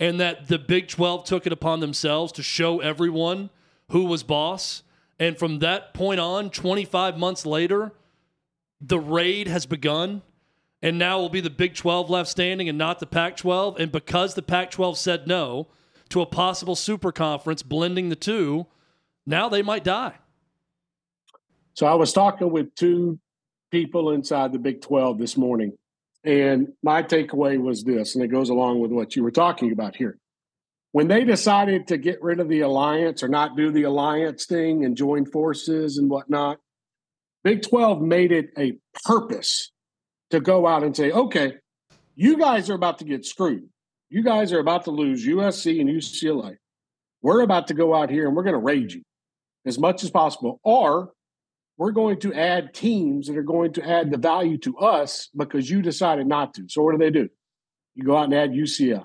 [0.02, 3.52] And that the Big 12 took it upon themselves to show everyone
[3.92, 4.84] who was boss?
[5.20, 7.94] And from that point on, 25 months later,
[8.82, 10.24] the raid has begun
[10.82, 13.80] and now will be the Big 12 left standing and not the Pac 12.
[13.80, 15.68] And because the Pac 12 said no
[16.10, 18.66] to a possible super conference blending the two,
[19.26, 20.16] now they might die.
[21.74, 23.20] So I was talking with two
[23.70, 25.74] people inside the Big 12 this morning,
[26.24, 29.96] and my takeaway was this, and it goes along with what you were talking about
[29.96, 30.18] here.
[30.92, 34.84] When they decided to get rid of the alliance or not do the alliance thing
[34.84, 36.60] and join forces and whatnot,
[37.44, 39.72] Big 12 made it a purpose
[40.30, 41.54] to go out and say, okay,
[42.16, 43.68] you guys are about to get screwed.
[44.10, 46.58] You guys are about to lose USC and UCLA.
[47.22, 49.02] We're about to go out here and we're going to raid you
[49.66, 50.60] as much as possible.
[50.64, 51.12] Or
[51.82, 55.68] we're going to add teams that are going to add the value to us because
[55.68, 56.64] you decided not to.
[56.70, 57.28] So what do they do?
[57.96, 59.04] You go out and add UCF,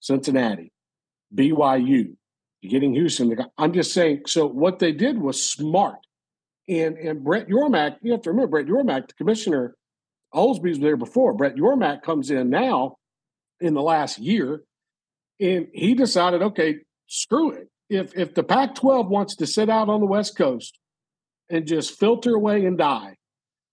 [0.00, 0.70] Cincinnati,
[1.34, 2.14] BYU.
[2.60, 3.34] You're getting Houston.
[3.56, 4.24] I'm just saying.
[4.26, 6.00] So what they did was smart.
[6.68, 9.74] And and Brett Yormark, you have to remember Brett Yormark, the commissioner,
[10.34, 11.32] Bowlsby was there before.
[11.32, 12.98] Brett Yormark comes in now
[13.60, 14.62] in the last year,
[15.40, 17.70] and he decided, okay, screw it.
[17.88, 20.79] If if the Pac-12 wants to sit out on the West Coast
[21.50, 23.16] and just filter away and die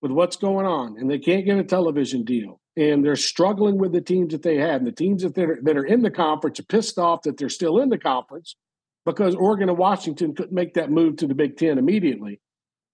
[0.02, 3.92] with what's going on, and they can't get a television deal, and they're struggling with
[3.92, 6.60] the teams that they had, and the teams that they're, that are in the conference
[6.60, 8.56] are pissed off that they're still in the conference
[9.06, 12.42] because Oregon and Washington couldn't make that move to the Big Ten immediately.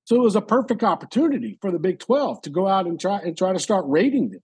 [0.06, 3.18] So it was a perfect opportunity for the Big 12 to go out and try
[3.20, 4.42] and try to start rating them.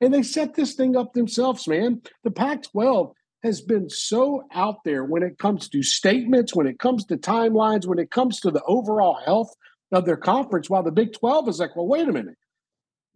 [0.00, 2.00] And they set this thing up themselves, man.
[2.24, 6.78] The Pac 12 has been so out there when it comes to statements, when it
[6.78, 9.54] comes to timelines, when it comes to the overall health
[9.92, 12.36] of their conference, while the Big 12 is like, well, wait a minute.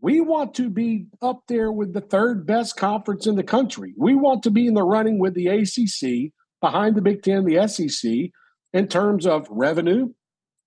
[0.01, 3.95] We want to be up there with the third best conference in the country.
[3.97, 7.67] We want to be in the running with the ACC, behind the Big Ten, the
[7.69, 8.31] SEC,
[8.73, 10.09] in terms of revenue,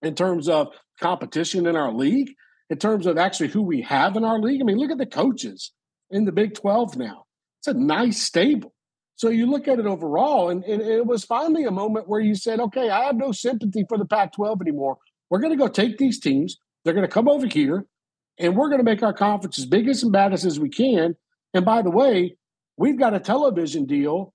[0.02, 2.32] in terms of competition in our league,
[2.70, 4.62] in terms of actually who we have in our league.
[4.62, 5.72] I mean, look at the coaches
[6.10, 7.26] in the Big 12 now.
[7.60, 8.74] It's a nice stable.
[9.16, 12.36] So you look at it overall, and, and it was finally a moment where you
[12.36, 14.98] said, okay, I have no sympathy for the Pac 12 anymore.
[15.30, 17.86] We're going to go take these teams, they're going to come over here,
[18.40, 21.16] and we're going to make our conference as big as and baddest as we can.
[21.54, 22.38] And by the way,
[22.78, 24.34] we've got a television deal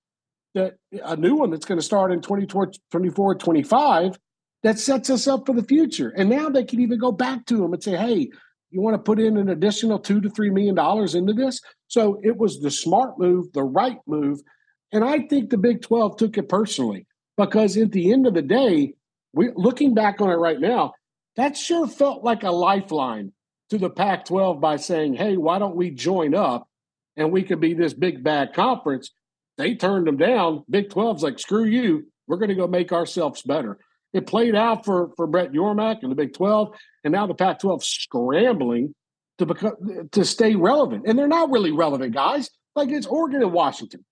[0.53, 4.19] that a new one that's going to start in 2024 25
[4.63, 6.09] that sets us up for the future.
[6.09, 8.29] And now they can even go back to them and say, hey,
[8.69, 11.59] you want to put in an additional two to three million dollars into this?
[11.87, 14.39] So it was the smart move, the right move.
[14.91, 17.05] And I think the Big 12 took it personally
[17.37, 18.93] because at the end of the day,
[19.33, 20.93] we looking back on it right now,
[21.35, 23.33] that sure felt like a lifeline
[23.69, 26.67] to the Pac 12 by saying, hey, why don't we join up
[27.17, 29.11] and we could be this big bad conference?
[29.57, 30.63] They turned them down.
[30.69, 32.07] Big 12's like, screw you.
[32.27, 33.79] We're going to go make ourselves better.
[34.13, 37.59] It played out for, for Brett Yormark and the Big 12, and now the Pac
[37.59, 38.93] 12 scrambling
[39.39, 39.73] to become
[40.11, 41.05] to stay relevant.
[41.07, 42.49] And they're not really relevant, guys.
[42.75, 44.05] Like it's Oregon and Washington.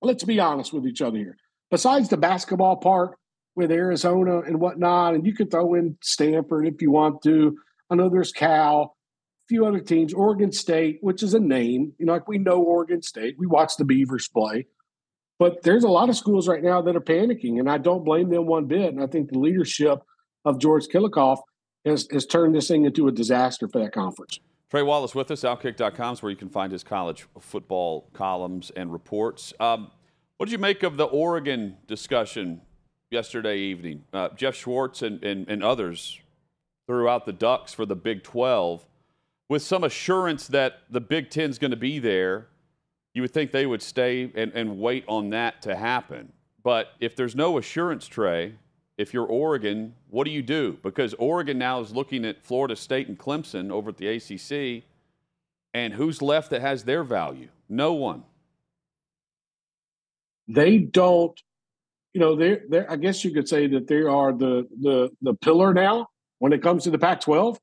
[0.00, 1.36] Let's be honest with each other here.
[1.70, 3.16] Besides the basketball part
[3.54, 7.56] with Arizona and whatnot, and you can throw in Stanford if you want to.
[7.90, 8.96] I know there's Cal,
[9.44, 11.92] a few other teams, Oregon State, which is a name.
[11.98, 13.36] You know, like we know Oregon State.
[13.38, 14.66] We watch the Beavers play.
[15.38, 18.30] But there's a lot of schools right now that are panicking, and I don't blame
[18.30, 18.94] them one bit.
[18.94, 19.98] And I think the leadership
[20.44, 21.38] of George Kilikoff
[21.84, 24.38] has, has turned this thing into a disaster for that conference.
[24.70, 28.90] Trey Wallace with us, Outkick.com is where you can find his college football columns and
[28.90, 29.52] reports.
[29.60, 29.90] Um,
[30.38, 32.62] what did you make of the Oregon discussion
[33.12, 34.04] yesterday evening?
[34.12, 36.20] Uh, Jeff Schwartz and, and, and others
[36.86, 38.84] threw out the Ducks for the Big 12
[39.48, 42.46] with some assurance that the Big Ten is going to be there.
[43.14, 46.32] You would think they would stay and, and wait on that to happen.
[46.62, 48.54] But if there's no assurance, Trey,
[48.96, 50.78] if you're Oregon, what do you do?
[50.82, 54.84] Because Oregon now is looking at Florida State and Clemson over at the ACC.
[55.74, 57.48] And who's left that has their value?
[57.68, 58.24] No one.
[60.48, 61.40] They don't,
[62.14, 65.34] you know, they're, they're I guess you could say that they are the the the
[65.34, 67.56] pillar now when it comes to the Pac-12.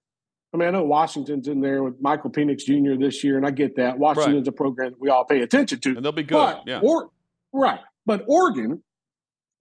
[0.53, 2.99] I mean, I know Washington's in there with Michael Penix Jr.
[2.99, 3.99] this year, and I get that.
[3.99, 4.47] Washington's right.
[4.47, 5.89] a program that we all pay attention to.
[5.95, 6.35] And they'll be good.
[6.35, 6.79] But, yeah.
[6.81, 7.11] Or,
[7.53, 7.81] right.
[8.07, 8.81] But Oregon,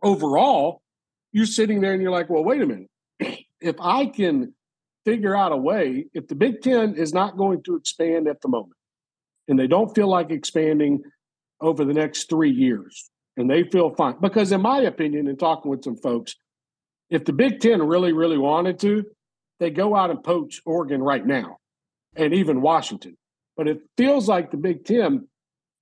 [0.02, 0.80] overall,
[1.32, 2.88] you're sitting there and you're like, well, wait a minute.
[3.60, 4.54] if I can
[5.04, 8.48] figure out a way, if the Big Ten is not going to expand at the
[8.48, 8.74] moment,
[9.46, 11.02] and they don't feel like expanding
[11.60, 14.16] over the next three years, and they feel fine.
[14.20, 16.34] Because, in my opinion, in talking with some folks,
[17.08, 19.04] if the Big Ten really, really wanted to,
[19.60, 21.56] they go out and poach Oregon right now
[22.16, 23.16] and even Washington.
[23.56, 25.28] But it feels like the Big Ten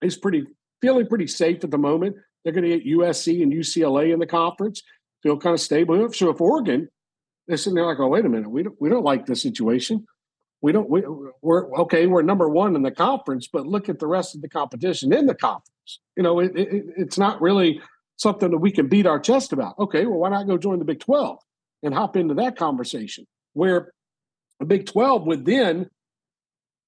[0.02, 0.44] is pretty
[0.82, 2.16] feeling pretty safe at the moment.
[2.44, 4.82] They're going to get USC and UCLA in the conference,
[5.22, 6.12] feel kind of stable.
[6.12, 6.88] So if Oregon,
[7.48, 10.06] they're sitting there like, oh, wait a minute, we don't, we don't like this situation.
[10.60, 11.02] We don't, we,
[11.42, 14.48] we're okay, we're number one in the conference, but look at the rest of the
[14.48, 15.70] competition in the conference.
[16.16, 17.80] You know, it, it, it's not really
[18.16, 19.78] something that we can beat our chest about.
[19.78, 21.38] Okay, well, why not go join the Big 12
[21.82, 23.26] and hop into that conversation?
[23.56, 23.90] where
[24.60, 25.88] the Big 12 would then,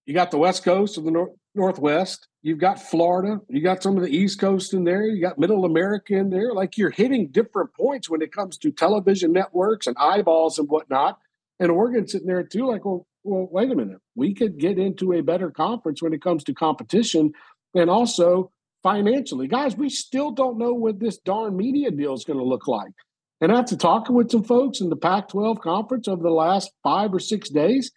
[0.05, 3.97] you got the West Coast of the nor- Northwest, you've got Florida, you got some
[3.97, 6.53] of the East Coast in there, you got Middle America in there.
[6.53, 11.19] Like you're hitting different points when it comes to television networks and eyeballs and whatnot.
[11.59, 13.99] And Oregon sitting there too, like, well, well, wait a minute.
[14.15, 17.33] We could get into a better conference when it comes to competition
[17.75, 18.51] and also
[18.83, 19.49] financially.
[19.49, 22.93] Guys, we still don't know what this darn media deal is going to look like.
[23.41, 27.15] And after talking with some folks in the Pac 12 conference over the last five
[27.15, 27.93] or six days,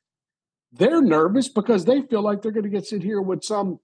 [0.72, 3.80] they're nervous because they feel like they're going to get sit here with some,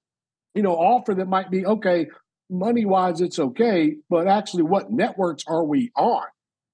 [0.54, 2.08] you know, offer that might be okay,
[2.50, 6.24] money wise, it's okay, but actually, what networks are we on?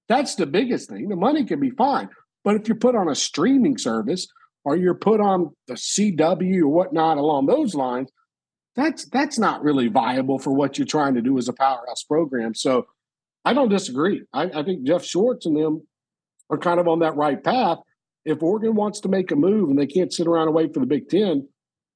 [0.10, 1.10] That's the biggest thing.
[1.10, 2.10] The money can be fine,
[2.44, 4.28] but if you're put on a streaming service
[4.66, 8.10] or you're put on the CW or whatnot along those lines,
[8.76, 12.56] that's that's not really viable for what you're trying to do as a powerhouse program.
[12.56, 12.88] So
[13.46, 14.24] I don't disagree.
[14.34, 15.86] I, I think Jeff Schwartz and them
[16.50, 17.80] are kind of on that right path.
[18.26, 20.80] If Oregon wants to make a move and they can't sit around and wait for
[20.80, 21.48] the Big Ten,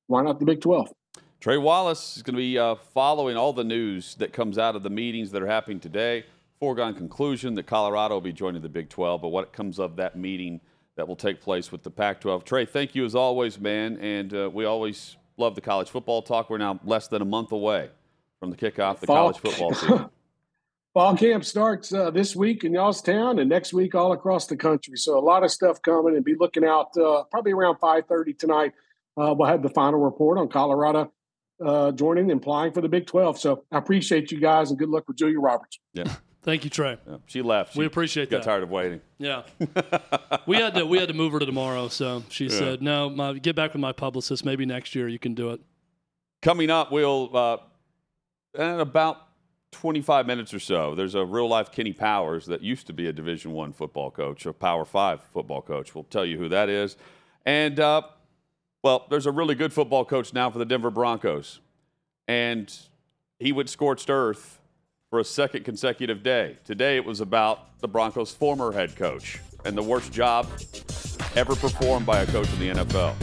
[0.07, 0.89] why not the Big 12?
[1.39, 4.83] Trey Wallace is going to be uh, following all the news that comes out of
[4.83, 6.25] the meetings that are happening today.
[6.59, 10.17] Foregone conclusion that Colorado will be joining the Big 12, but what comes of that
[10.17, 10.59] meeting
[10.97, 12.43] that will take place with the Pac 12.
[12.43, 13.97] Trey, thank you as always, man.
[13.97, 16.49] And uh, we always love the college football talk.
[16.49, 17.89] We're now less than a month away
[18.39, 19.15] from the kickoff the Fall.
[19.15, 20.09] college football season.
[20.93, 24.97] Fall camp starts uh, this week in Youngstown and next week all across the country.
[24.97, 28.33] So a lot of stuff coming, and be looking out uh, probably around five thirty
[28.33, 28.73] tonight.
[29.15, 31.11] Uh, we'll have the final report on Colorado
[31.63, 33.39] uh, joining and applying for the Big Twelve.
[33.39, 35.79] So I appreciate you guys and good luck with Julia Roberts.
[35.93, 36.15] Yeah.
[36.47, 36.97] Thank you, Trey.
[37.05, 37.73] Yeah, she left.
[37.73, 38.45] She we appreciate got that.
[38.45, 39.01] Got tired of waiting.
[39.17, 39.41] Yeah,
[40.47, 41.89] we had to we had to move her to tomorrow.
[41.89, 42.57] So she yeah.
[42.57, 44.45] said, "No, my, get back with my publicist.
[44.45, 45.59] Maybe next year you can do it."
[46.41, 47.57] Coming up, we'll uh,
[48.57, 49.23] at about
[49.73, 53.11] 25 minutes or so, there's a real life Kenny Powers that used to be a
[53.11, 55.93] Division One football coach, a Power Five football coach.
[55.93, 56.95] We'll tell you who that is.
[57.45, 58.03] And, uh,
[58.83, 61.59] well, there's a really good football coach now for the Denver Broncos.
[62.25, 62.73] And
[63.37, 64.56] he went scorched earth
[65.09, 66.57] for a second consecutive day.
[66.65, 70.47] Today it was about the Broncos' former head coach and the worst job
[71.35, 73.15] ever performed by a coach in the NFL.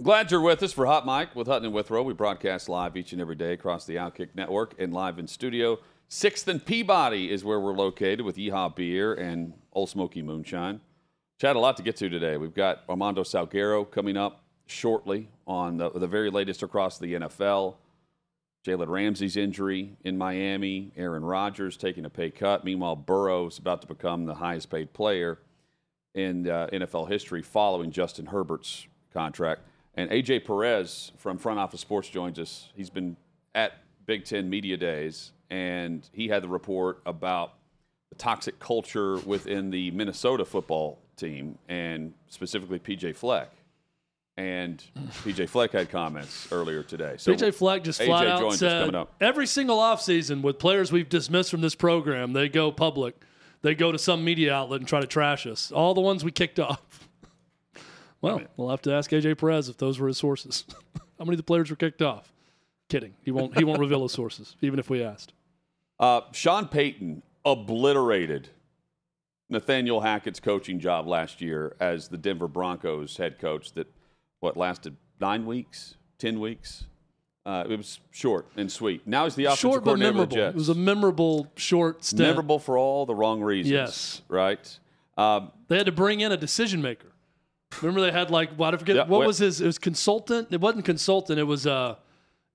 [0.00, 2.02] Glad you're with us for Hot Mic with Hutton and Withrow.
[2.02, 5.78] We broadcast live each and every day across the Outkick Network and live in studio.
[6.12, 10.80] Sixth and Peabody is where we're located with Yeehaw Beer and Ole Smoky Moonshine.
[11.40, 12.36] Chad, a lot to get to today.
[12.36, 17.76] We've got Armando Salguero coming up shortly on the, the very latest across the NFL.
[18.66, 20.90] Jalen Ramsey's injury in Miami.
[20.96, 22.64] Aaron Rodgers taking a pay cut.
[22.64, 25.38] Meanwhile, Burrow's about to become the highest paid player
[26.16, 29.60] in uh, NFL history following Justin Herbert's contract.
[29.94, 32.68] And AJ Perez from Front Office Sports joins us.
[32.74, 33.16] He's been
[33.54, 33.74] at
[34.06, 37.54] Big Ten Media Days, and he had the report about
[38.10, 43.50] the toxic culture within the Minnesota football team, and specifically PJ Fleck.
[44.36, 44.82] And
[45.24, 47.16] PJ Fleck had comments earlier today.
[47.18, 51.50] So PJ Fleck just AJ flat out said every single offseason with players we've dismissed
[51.50, 53.16] from this program, they go public.
[53.62, 55.70] They go to some media outlet and try to trash us.
[55.70, 57.08] All the ones we kicked off.
[58.22, 60.66] Well, I mean, we'll have to ask AJ Perez if those were his sources.
[61.18, 62.30] How many of the players were kicked off?
[62.90, 63.14] Kidding.
[63.22, 63.56] He won't.
[63.56, 65.32] He won't reveal his sources, even if we asked.
[66.00, 68.48] Uh, Sean Payton obliterated
[69.48, 73.72] Nathaniel Hackett's coaching job last year as the Denver Broncos head coach.
[73.74, 73.86] That
[74.40, 76.84] what lasted nine weeks, 10 weeks.
[77.44, 79.06] Uh, it was short and sweet.
[79.06, 80.36] Now he's the offensive Short but coordinator of the memorable.
[80.36, 80.54] Jets.
[80.54, 82.20] It was a memorable short stint.
[82.22, 83.72] memorable for all the wrong reasons.
[83.72, 84.22] Yes.
[84.28, 84.78] Right.
[85.16, 87.08] Um, They had to bring in a decision maker.
[87.82, 90.48] Remember they had like what I forget Yeah, what wh- was his it was consultant.
[90.50, 91.38] It wasn't consultant.
[91.38, 91.96] It was uh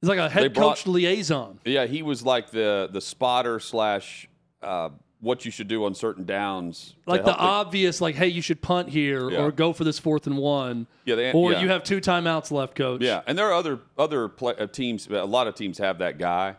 [0.08, 1.60] was like a head brought- coach liaison.
[1.66, 4.28] yeah, he was like the the spotter slash
[4.62, 4.90] uh,
[5.22, 6.96] what you should do on certain downs.
[7.06, 9.40] Like the help obvious like hey you should punt here Yeah.
[9.44, 10.88] or go for this fourth and one.
[11.06, 11.62] Yeah, they- or yeah.
[11.62, 13.02] you have two timeouts left, coach.
[13.02, 15.08] Yeah, and there are other other play, uh, teams.
[15.08, 16.56] A lot of teams have that guy,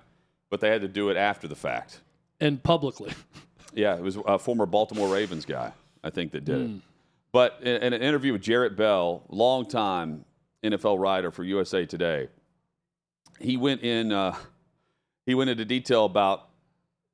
[0.51, 2.01] but they had to do it after the fact.
[2.41, 3.13] And publicly.
[3.75, 5.71] Yeah, it was a former Baltimore Ravens guy,
[6.03, 6.75] I think, that did Hmm.
[6.77, 6.81] it.
[7.31, 10.25] But in, in an interview with Jarrett Bell, longtime
[10.65, 12.29] NFL writer for USA Today,
[13.39, 14.13] he went in.
[14.13, 14.37] Uh,
[15.27, 16.49] he went into detail about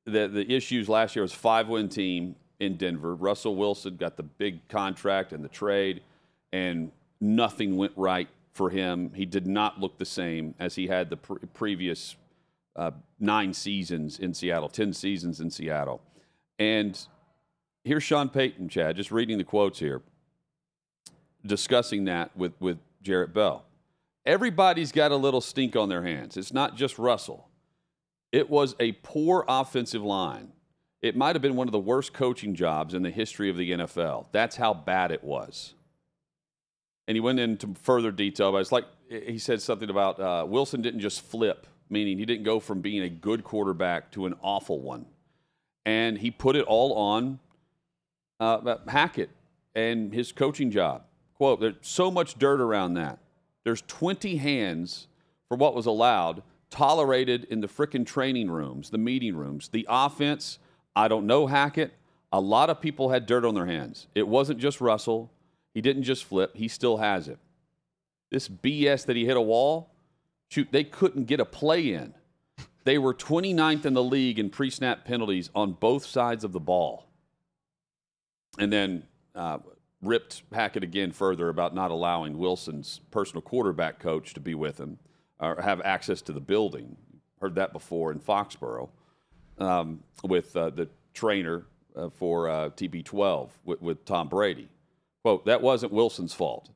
[0.05, 1.23] the the issues last year.
[1.23, 3.15] Was five win team in Denver.
[3.15, 6.01] Russell Wilson got the big contract and the trade,
[6.51, 9.11] and nothing went right for him.
[9.13, 12.15] He did not look the same as he had the pre- previous
[12.75, 16.01] uh, nine seasons in Seattle, ten seasons in Seattle.
[16.59, 16.99] And
[17.83, 20.01] here's Sean Payton, Chad, just reading the quotes here,
[21.45, 23.65] discussing that with, with Jarrett Bell.
[24.25, 26.37] Everybody's got a little stink on their hands.
[26.37, 27.49] It's not just Russell.
[28.31, 30.53] It was a poor offensive line.
[31.01, 33.71] It might have been one of the worst coaching jobs in the history of the
[33.71, 34.27] NFL.
[34.31, 35.73] That's how bad it was.
[37.07, 40.81] And he went into further detail, but it's like he said something about uh, Wilson
[40.81, 44.79] didn't just flip, meaning he didn't go from being a good quarterback to an awful
[44.79, 45.05] one
[45.85, 47.39] and he put it all on
[48.39, 49.29] uh, Hackett
[49.75, 51.03] and his coaching job.
[51.35, 53.19] Quote, there's so much dirt around that.
[53.63, 55.07] There's 20 hands
[55.47, 59.69] for what was allowed, tolerated in the frickin' training rooms, the meeting rooms.
[59.69, 60.59] The offense,
[60.95, 61.93] I don't know Hackett.
[62.31, 64.07] A lot of people had dirt on their hands.
[64.15, 65.31] It wasn't just Russell.
[65.73, 67.39] He didn't just flip, he still has it.
[68.31, 69.91] This BS that he hit a wall,
[70.49, 72.13] shoot, they couldn't get a play in.
[72.83, 76.59] They were 29th in the league in pre snap penalties on both sides of the
[76.59, 77.07] ball.
[78.59, 79.03] And then
[79.35, 79.59] uh,
[80.03, 84.99] ripped Hackett again further about not allowing Wilson's personal quarterback coach to be with him
[85.39, 86.97] or have access to the building.
[87.41, 88.89] Heard that before in Foxborough
[89.57, 94.69] um, with uh, the trainer uh, for uh, TB12 with, with Tom Brady.
[95.23, 96.69] Quote, that wasn't Wilson's fault.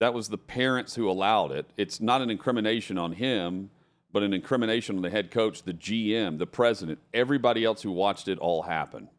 [0.00, 1.66] That was the parents who allowed it.
[1.76, 3.70] It's not an incrimination on him
[4.16, 8.28] but an incrimination on the head coach, the GM, the president, everybody else who watched
[8.28, 9.10] it all happen.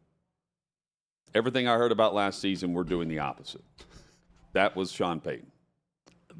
[1.34, 3.62] Everything I heard about last season, we're doing the opposite.
[4.52, 5.50] That was Sean Payton.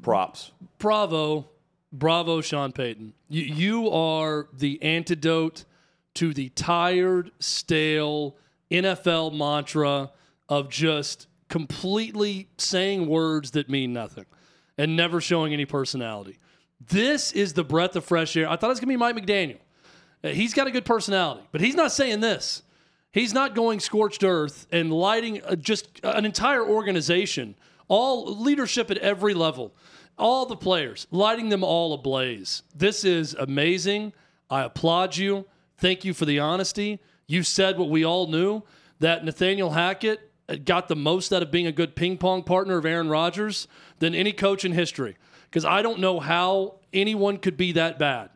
[0.01, 0.51] Props.
[0.77, 1.49] Bravo.
[1.91, 3.13] Bravo, Sean Payton.
[3.29, 5.65] You, you are the antidote
[6.15, 8.35] to the tired, stale
[8.71, 10.11] NFL mantra
[10.47, 14.25] of just completely saying words that mean nothing
[14.77, 16.37] and never showing any personality.
[16.79, 18.47] This is the breath of fresh air.
[18.47, 19.59] I thought it was going to be Mike McDaniel.
[20.23, 22.63] Uh, He's got a good personality, but he's not saying this.
[23.11, 27.55] He's not going scorched earth and lighting uh, just an entire organization,
[27.87, 29.73] all leadership at every level,
[30.17, 32.61] all the players, lighting them all ablaze.
[32.75, 34.13] This is amazing.
[34.49, 35.45] I applaud you.
[35.77, 36.99] Thank you for the honesty.
[37.25, 38.61] You said what we all knew
[38.99, 42.77] that Nathaniel Hackett uh, got the most out of being a good ping pong partner
[42.77, 43.67] of Aaron Rodgers
[43.99, 45.17] than any coach in history.
[45.45, 48.29] Because I don't know how anyone could be that bad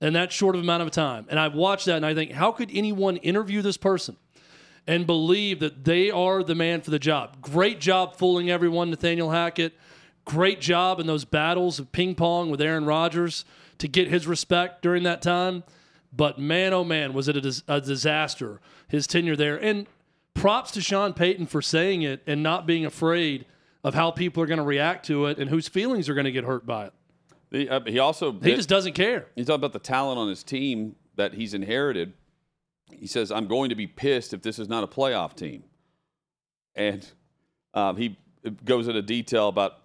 [0.00, 1.26] in that short of amount of time.
[1.28, 4.16] And I watch that and I think, how could anyone interview this person
[4.86, 7.40] and believe that they are the man for the job?
[7.42, 9.74] Great job fooling everyone, Nathaniel Hackett.
[10.24, 13.44] Great job in those battles of ping pong with Aaron Rodgers
[13.78, 15.64] to get his respect during that time.
[16.12, 19.56] But man, oh man, was it a, dis- a disaster, his tenure there.
[19.56, 19.86] And
[20.34, 23.44] props to Sean Payton for saying it and not being afraid
[23.82, 26.32] of how people are going to react to it and whose feelings are going to
[26.32, 26.92] get hurt by it.
[27.50, 29.26] The, uh, he also He just doesn't care.
[29.34, 32.12] He talked about the talent on his team that he's inherited.
[32.92, 35.64] He says, "I'm going to be pissed if this is not a playoff team."
[36.74, 37.06] And
[37.74, 38.16] um, he
[38.64, 39.78] goes into detail about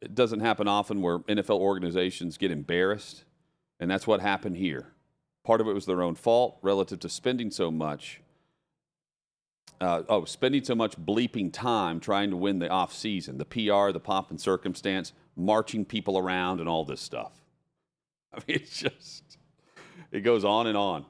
[0.00, 3.24] it doesn't happen often where NFL organizations get embarrassed,
[3.78, 4.92] and that's what happened here.
[5.44, 8.20] Part of it was their own fault relative to spending so much.
[9.80, 13.92] Uh, oh, spending so much bleeping time trying to win the off season, the PR,
[13.92, 17.32] the pomp and circumstance, marching people around, and all this stuff.
[18.34, 19.38] I mean, it's just
[20.12, 21.06] it goes on and on.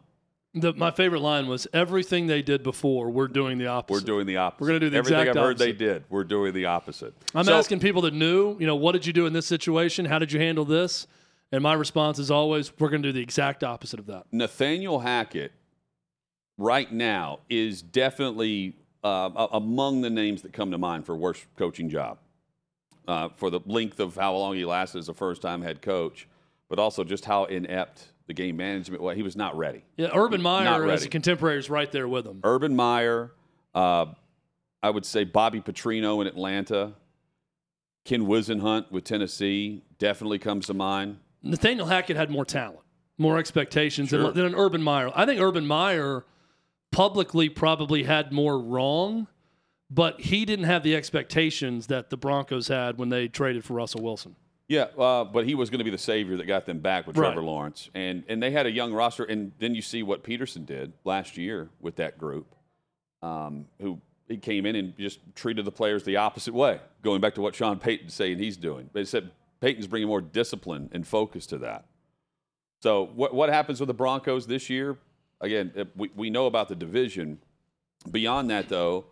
[0.52, 4.02] The, my favorite line was everything they did before, we're doing the opposite.
[4.02, 4.60] We're doing the opposite.
[4.62, 6.04] We're gonna do the everything I've heard they did.
[6.08, 7.14] We're doing the opposite.
[7.34, 10.04] I'm So- asking people that knew, you know, what did you do in this situation?
[10.04, 11.06] How did you handle this?
[11.52, 14.26] And my response is always, we're going to do the exact opposite of that.
[14.30, 15.50] Nathaniel Hackett
[16.60, 21.88] right now is definitely uh, among the names that come to mind for worst coaching
[21.88, 22.18] job.
[23.08, 26.28] uh, for the length of how long he lasted as a first time head coach,
[26.68, 29.16] but also just how inept the game management was.
[29.16, 29.82] He was not ready.
[29.96, 32.40] Yeah, Urban Meyer as a contemporary is right there with him.
[32.44, 33.32] Urban Meyer,
[33.74, 34.06] uh,
[34.82, 36.92] I would say Bobby Petrino in Atlanta,
[38.04, 41.18] Ken Whisenhunt with Tennessee definitely comes to mind.
[41.42, 42.80] Nathaniel Hackett had more talent,
[43.18, 44.24] more expectations Sure.
[44.24, 45.10] than, than an Urban Meyer.
[45.14, 46.24] I think Urban Meyer
[46.92, 49.26] publicly probably had more wrong,
[49.90, 54.02] but he didn't have the expectations that the Broncos had when they traded for Russell
[54.02, 54.36] Wilson.
[54.68, 57.16] Yeah, uh, but he was going to be the savior that got them back with
[57.16, 57.44] Trevor Right.
[57.46, 59.24] Lawrence, and and they had a young roster.
[59.24, 62.54] And then you see what Pederson did last year with that group,
[63.20, 66.78] um, who he came in and just treated the players the opposite way.
[67.02, 70.88] Going back to what Sean Payton's saying he's doing, they said Payton's bringing more discipline
[70.92, 71.86] and focus to that.
[72.80, 74.98] So what what happens with the Broncos this year?
[75.40, 77.38] Again, uh, we we know about the division.
[78.10, 79.06] Beyond that, though,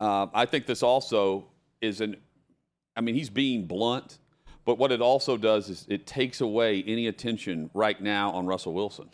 [0.00, 1.46] uh, I think this also
[1.80, 2.16] is an.
[2.96, 4.18] I mean, he's being blunt.
[4.66, 8.74] But what it also does is it takes away any attention right now on Russell
[8.74, 9.08] Wilson.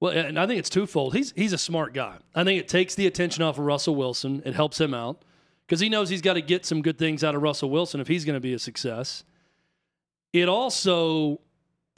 [0.00, 1.14] Well, and I think it's twofold.
[1.14, 2.16] He's he's a smart guy.
[2.34, 4.42] I think it takes the attention off of Russell Wilson.
[4.44, 5.24] It helps him out
[5.66, 8.08] because he knows he's got to get some good things out of Russell Wilson if
[8.08, 9.22] he's going to be a success.
[10.32, 11.40] It also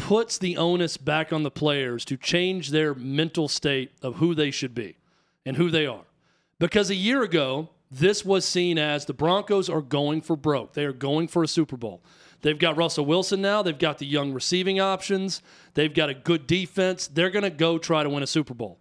[0.06, 4.52] puts the onus back on the players to change their mental state of who they
[4.52, 4.96] should be
[5.44, 6.04] and who they are.
[6.60, 10.74] Because a year ago, this was seen as the Broncos are going for broke.
[10.74, 12.04] They are going for a Super Bowl.
[12.42, 13.62] They've got Russell Wilson now.
[13.62, 15.42] They've got the young receiving options.
[15.74, 17.08] They've got a good defense.
[17.08, 18.78] They're going to go try to win a Super Bowl.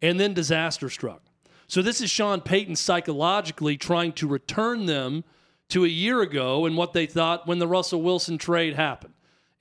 [0.00, 1.20] And then disaster struck.
[1.66, 5.24] So this is Sean Payton psychologically trying to return them
[5.68, 9.12] to a year ago and what they thought when the Russell Wilson trade happened.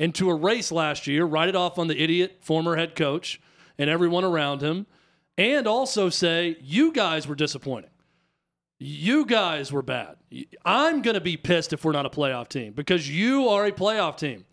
[0.02, 3.40] And a race last year, write it off on the idiot former head coach
[3.78, 4.88] and everyone around him,
[5.38, 7.92] and also say, you guys were disappointing.
[8.80, 10.16] You guys were bad.
[10.66, 13.72] I'm going to be pissed if we're not a playoff team because you are a
[13.72, 14.46] playoff team.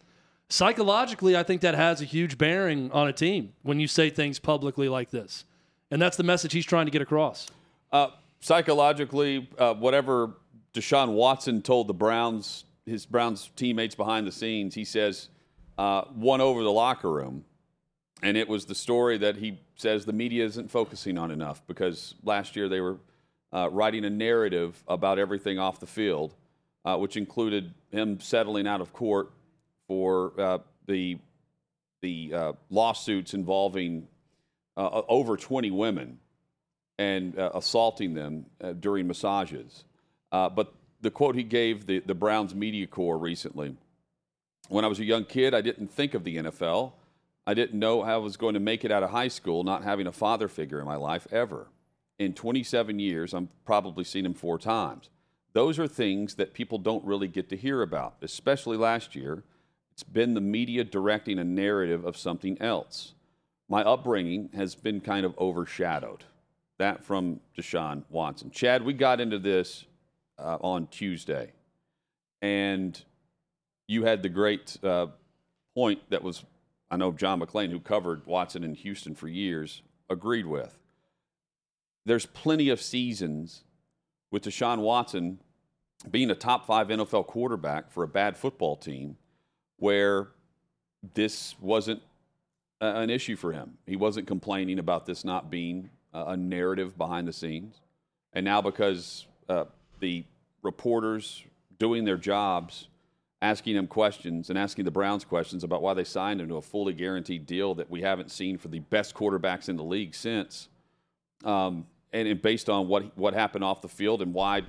[0.50, 4.38] Psychologically, I think that has a huge bearing on a team when you say things
[4.38, 5.46] publicly like this.
[5.90, 7.46] And that's the message he's trying to get across.
[7.90, 8.08] Uh,
[8.40, 10.34] psychologically, uh, whatever
[10.74, 15.30] Deshaun Watson told the Browns, his Browns teammates behind the scenes, he says,
[15.78, 17.44] uh, won over the locker room.
[18.22, 22.16] And it was the story that he says the media isn't focusing on enough because
[22.24, 22.98] last year they were
[23.52, 26.34] uh, writing a narrative about everything off the field,
[26.84, 29.30] uh, which included him settling out of court
[29.86, 31.18] for uh, the
[32.00, 34.06] the uh, lawsuits involving
[34.76, 36.18] uh, over 20 women
[36.96, 38.46] and assaulting them
[38.78, 39.84] during massages.
[40.30, 43.76] But the quote he gave the, the Browns media corps recently
[44.68, 46.92] when I was a young kid, I didn't think of the NFL.
[47.46, 49.82] I didn't know how I was going to make it out of high school, not
[49.82, 51.68] having a father figure in my life ever.
[52.18, 55.08] In 27 years, I'm probably seen him four times.
[55.54, 59.44] Those are things that people don't really get to hear about, especially last year.
[59.92, 63.14] It's been the media directing a narrative of something else.
[63.68, 66.24] My upbringing has been kind of overshadowed.
[66.78, 68.50] That from Deshaun Watson.
[68.50, 69.84] Chad, we got into this
[70.38, 71.52] uh, on Tuesday,
[72.40, 73.02] and
[73.88, 75.08] you had the great uh,
[75.74, 76.44] point that was,
[76.90, 80.78] I know John McClain, who covered Watson in Houston for years, agreed with.
[82.04, 83.64] There's plenty of seasons
[84.30, 85.40] with Deshaun Watson
[86.10, 89.16] being a top five NFL quarterback for a bad football team
[89.78, 90.28] where
[91.14, 92.00] this wasn't
[92.80, 93.78] an issue for him.
[93.86, 97.80] He wasn't complaining about this not being a a narrative behind the scenes.
[98.32, 99.64] And now, because uh,
[100.00, 100.24] the
[100.62, 101.44] reporters
[101.78, 102.88] doing their jobs,
[103.40, 106.62] asking him questions and asking the Browns questions about why they signed him to a
[106.62, 110.68] fully guaranteed deal that we haven't seen for the best quarterbacks in the league since,
[111.44, 114.62] um, and, and based on what what happened off the field and why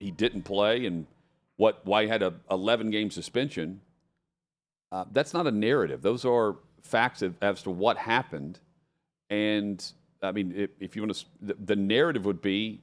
[0.00, 1.06] he didn't play and
[1.56, 3.80] what why he had a 11 game suspension.
[4.90, 6.00] Uh, that's not a narrative.
[6.00, 8.58] Those are facts as to what happened.
[9.28, 9.84] And
[10.22, 12.80] I mean, if, if you want to, the, the narrative would be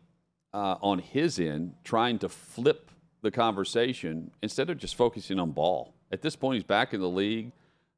[0.54, 2.85] uh, on his end trying to flip
[3.26, 5.94] the conversation instead of just focusing on ball.
[6.12, 7.52] At this point, he's back in the league.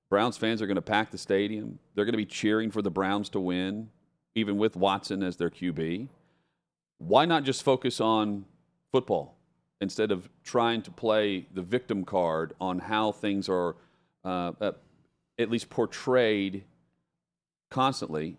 [0.09, 1.79] Browns fans are going to pack the stadium.
[1.93, 3.89] They're going to be cheering for the Browns to win,
[4.35, 6.07] even with Watson as their QB.
[6.99, 8.45] Why not just focus on
[8.93, 9.35] football
[9.81, 13.75] instead of trying to play the victim card on how things are
[14.23, 14.71] uh, uh,
[15.37, 16.63] at least portrayed
[17.69, 18.37] constantly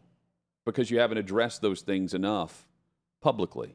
[0.65, 2.67] because you haven't addressed those things enough
[3.21, 3.75] publicly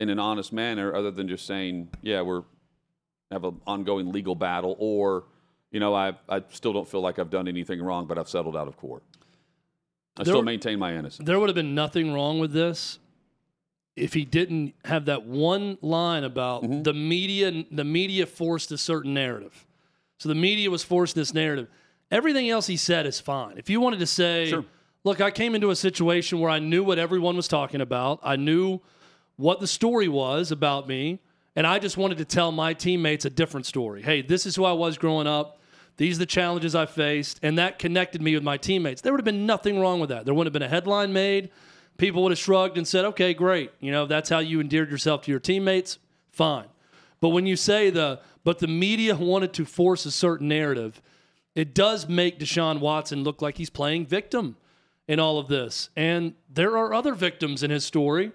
[0.00, 2.42] in an honest manner other than just saying, yeah, we're
[3.30, 5.24] have an ongoing legal battle or,
[5.72, 8.56] you know, I, I still don't feel like I've done anything wrong, but I've settled
[8.56, 9.02] out of court.
[10.16, 11.26] I There- still maintain my innocence.
[11.26, 12.98] There would have been nothing wrong with this
[13.96, 16.82] if he didn't have that one line about Mm-hmm.
[16.82, 19.66] the media, the media forced a certain narrative.
[20.18, 21.68] So the media was forced this narrative.
[22.10, 23.56] Everything else he said is fine.
[23.58, 24.64] If you wanted to say, Sure.
[25.02, 28.36] look, I came into a situation where I knew what everyone was talking about, I
[28.36, 28.80] knew
[29.36, 31.20] what the story was about me,
[31.56, 34.02] and I just wanted to tell my teammates a different story.
[34.02, 35.60] Hey, this is who I was growing up.
[35.96, 39.00] These are the challenges I faced, and that connected me with my teammates.
[39.00, 40.24] There would have been nothing wrong with that.
[40.24, 41.50] There wouldn't have been a headline made.
[41.96, 43.70] People would have shrugged and said, okay, great.
[43.78, 45.98] You know, that's how you endeared yourself to your teammates.
[46.32, 46.66] Fine.
[47.20, 51.00] But when you say the, but the media wanted to force a certain narrative,
[51.54, 54.56] it does make Deshaun Watson look like he's playing victim
[55.06, 55.90] in all of this.
[55.94, 58.32] And there are other victims in his story,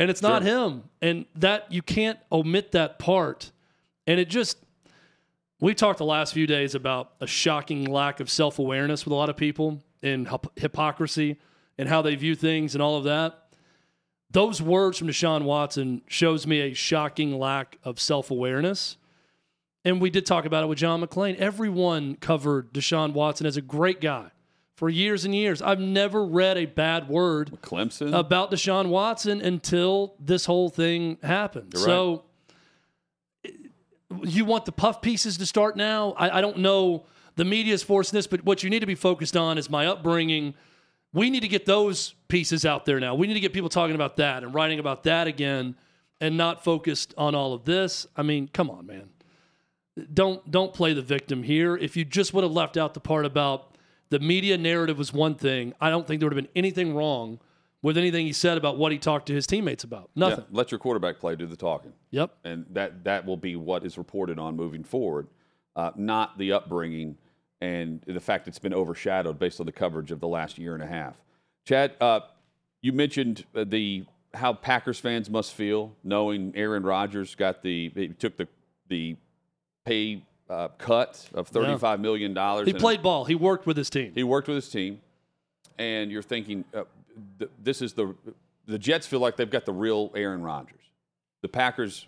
[0.00, 0.84] and it's not him.
[1.02, 3.52] And that you can't omit that part.
[4.06, 4.56] And it just,
[5.60, 9.14] we talked the last few days about a shocking lack of self awareness with a
[9.14, 11.36] lot of people and hyp- hypocrisy
[11.76, 13.52] and how they view things and all of that.
[14.30, 18.96] Those words from Deshaun Watson shows me a shocking lack of self awareness.
[19.84, 21.36] And we did talk about it with John McClain.
[21.36, 24.30] Everyone covered Deshaun Watson as a great guy
[24.80, 25.60] for years and years.
[25.60, 28.18] I've never read a bad word Clemson.
[28.18, 31.76] about Deshaun Watson until this whole thing happened.
[31.76, 32.24] So
[34.22, 36.12] you want the puff pieces to start now?
[36.12, 37.04] I, I don't know.
[37.36, 39.86] The media is forcing this, but what you need to be focused on is my
[39.86, 40.54] upbringing.
[41.12, 43.14] We need to get those pieces out there now.
[43.14, 45.76] We need to get people talking about that and writing about that again
[46.22, 48.06] and not focused on all of this.
[48.16, 49.10] I mean, come on, man.
[50.14, 51.76] Don't don't play the victim here.
[51.76, 53.69] If you just would have left out the part about
[54.10, 57.38] the media narrative was one thing, I don't think there would have been anything wrong
[57.82, 60.10] with anything he said about what he talked to his teammates about.
[60.14, 60.44] Yeah, Nothing.
[60.50, 61.92] let your quarterback play do the talking.
[62.10, 62.34] Yep.
[62.44, 65.28] and that that will be what is reported on moving forward,
[65.76, 67.16] uh, not the upbringing
[67.60, 70.82] and the fact it's been overshadowed based on the coverage of the last year and
[70.82, 71.14] a half.
[71.66, 72.20] Chad, uh,
[72.82, 74.04] you mentioned uh, the
[74.34, 78.48] how Packers fans must feel knowing Aaron Rodgers got the he took the
[78.88, 79.16] the
[79.84, 82.66] pay uh, cut of thirty five million dollars.
[82.66, 83.24] He played ball.
[83.24, 84.12] He worked with his team.
[84.14, 85.00] He worked with his team,
[85.78, 86.84] and you're thinking uh,
[87.38, 88.14] th- this is the
[88.66, 90.80] the Jets feel like they've got the real Aaron Rodgers.
[91.42, 92.06] The Packers,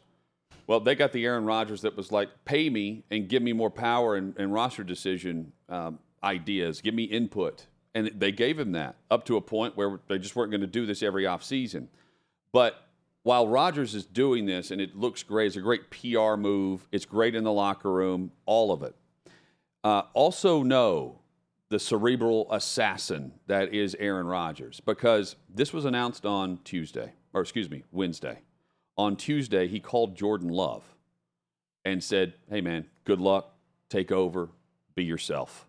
[0.66, 3.70] well, they got the Aaron Rodgers that was like, pay me and give me more
[3.70, 8.97] power and, and roster decision um, ideas, give me input, and they gave him that
[9.11, 11.86] up to a point where they just weren't going to do this every offseason.
[12.53, 12.86] But
[13.23, 16.87] while Rodgers is doing this and it looks great, it's a great PR move.
[16.91, 18.95] It's great in the locker room, all of it.
[19.85, 21.20] Uh, also know
[21.68, 27.70] the cerebral assassin that is Aaron Rodgers because this was announced on Tuesday, or excuse
[27.70, 28.41] me, Wednesday.
[28.99, 30.85] On Tuesday, he called Jordan Love
[31.85, 33.55] and said, Hey, man, good luck,
[33.89, 34.51] take over,
[34.95, 35.66] be yourself.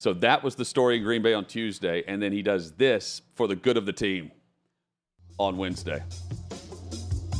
[0.00, 2.02] So that was the story in Green Bay on Tuesday.
[2.06, 4.30] And then he does this for the good of the team
[5.38, 6.02] on Wednesday.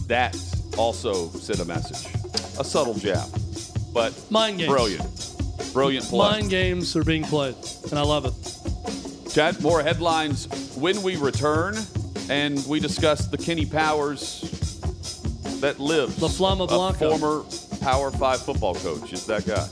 [0.07, 0.37] That
[0.77, 2.13] also sent a message,
[2.59, 3.29] a subtle jab,
[3.93, 4.71] but Mind games.
[4.71, 6.19] brilliant, brilliant play.
[6.19, 7.55] Mind games are being played,
[7.91, 9.31] and I love it.
[9.33, 10.47] Chad, more headlines
[10.77, 11.77] when we return,
[12.29, 14.43] and we discuss the Kenny Powers
[15.61, 16.21] that lives.
[16.21, 16.99] La Flama a Blanca.
[16.99, 17.45] former
[17.81, 19.67] Power Five football coach, is that guy.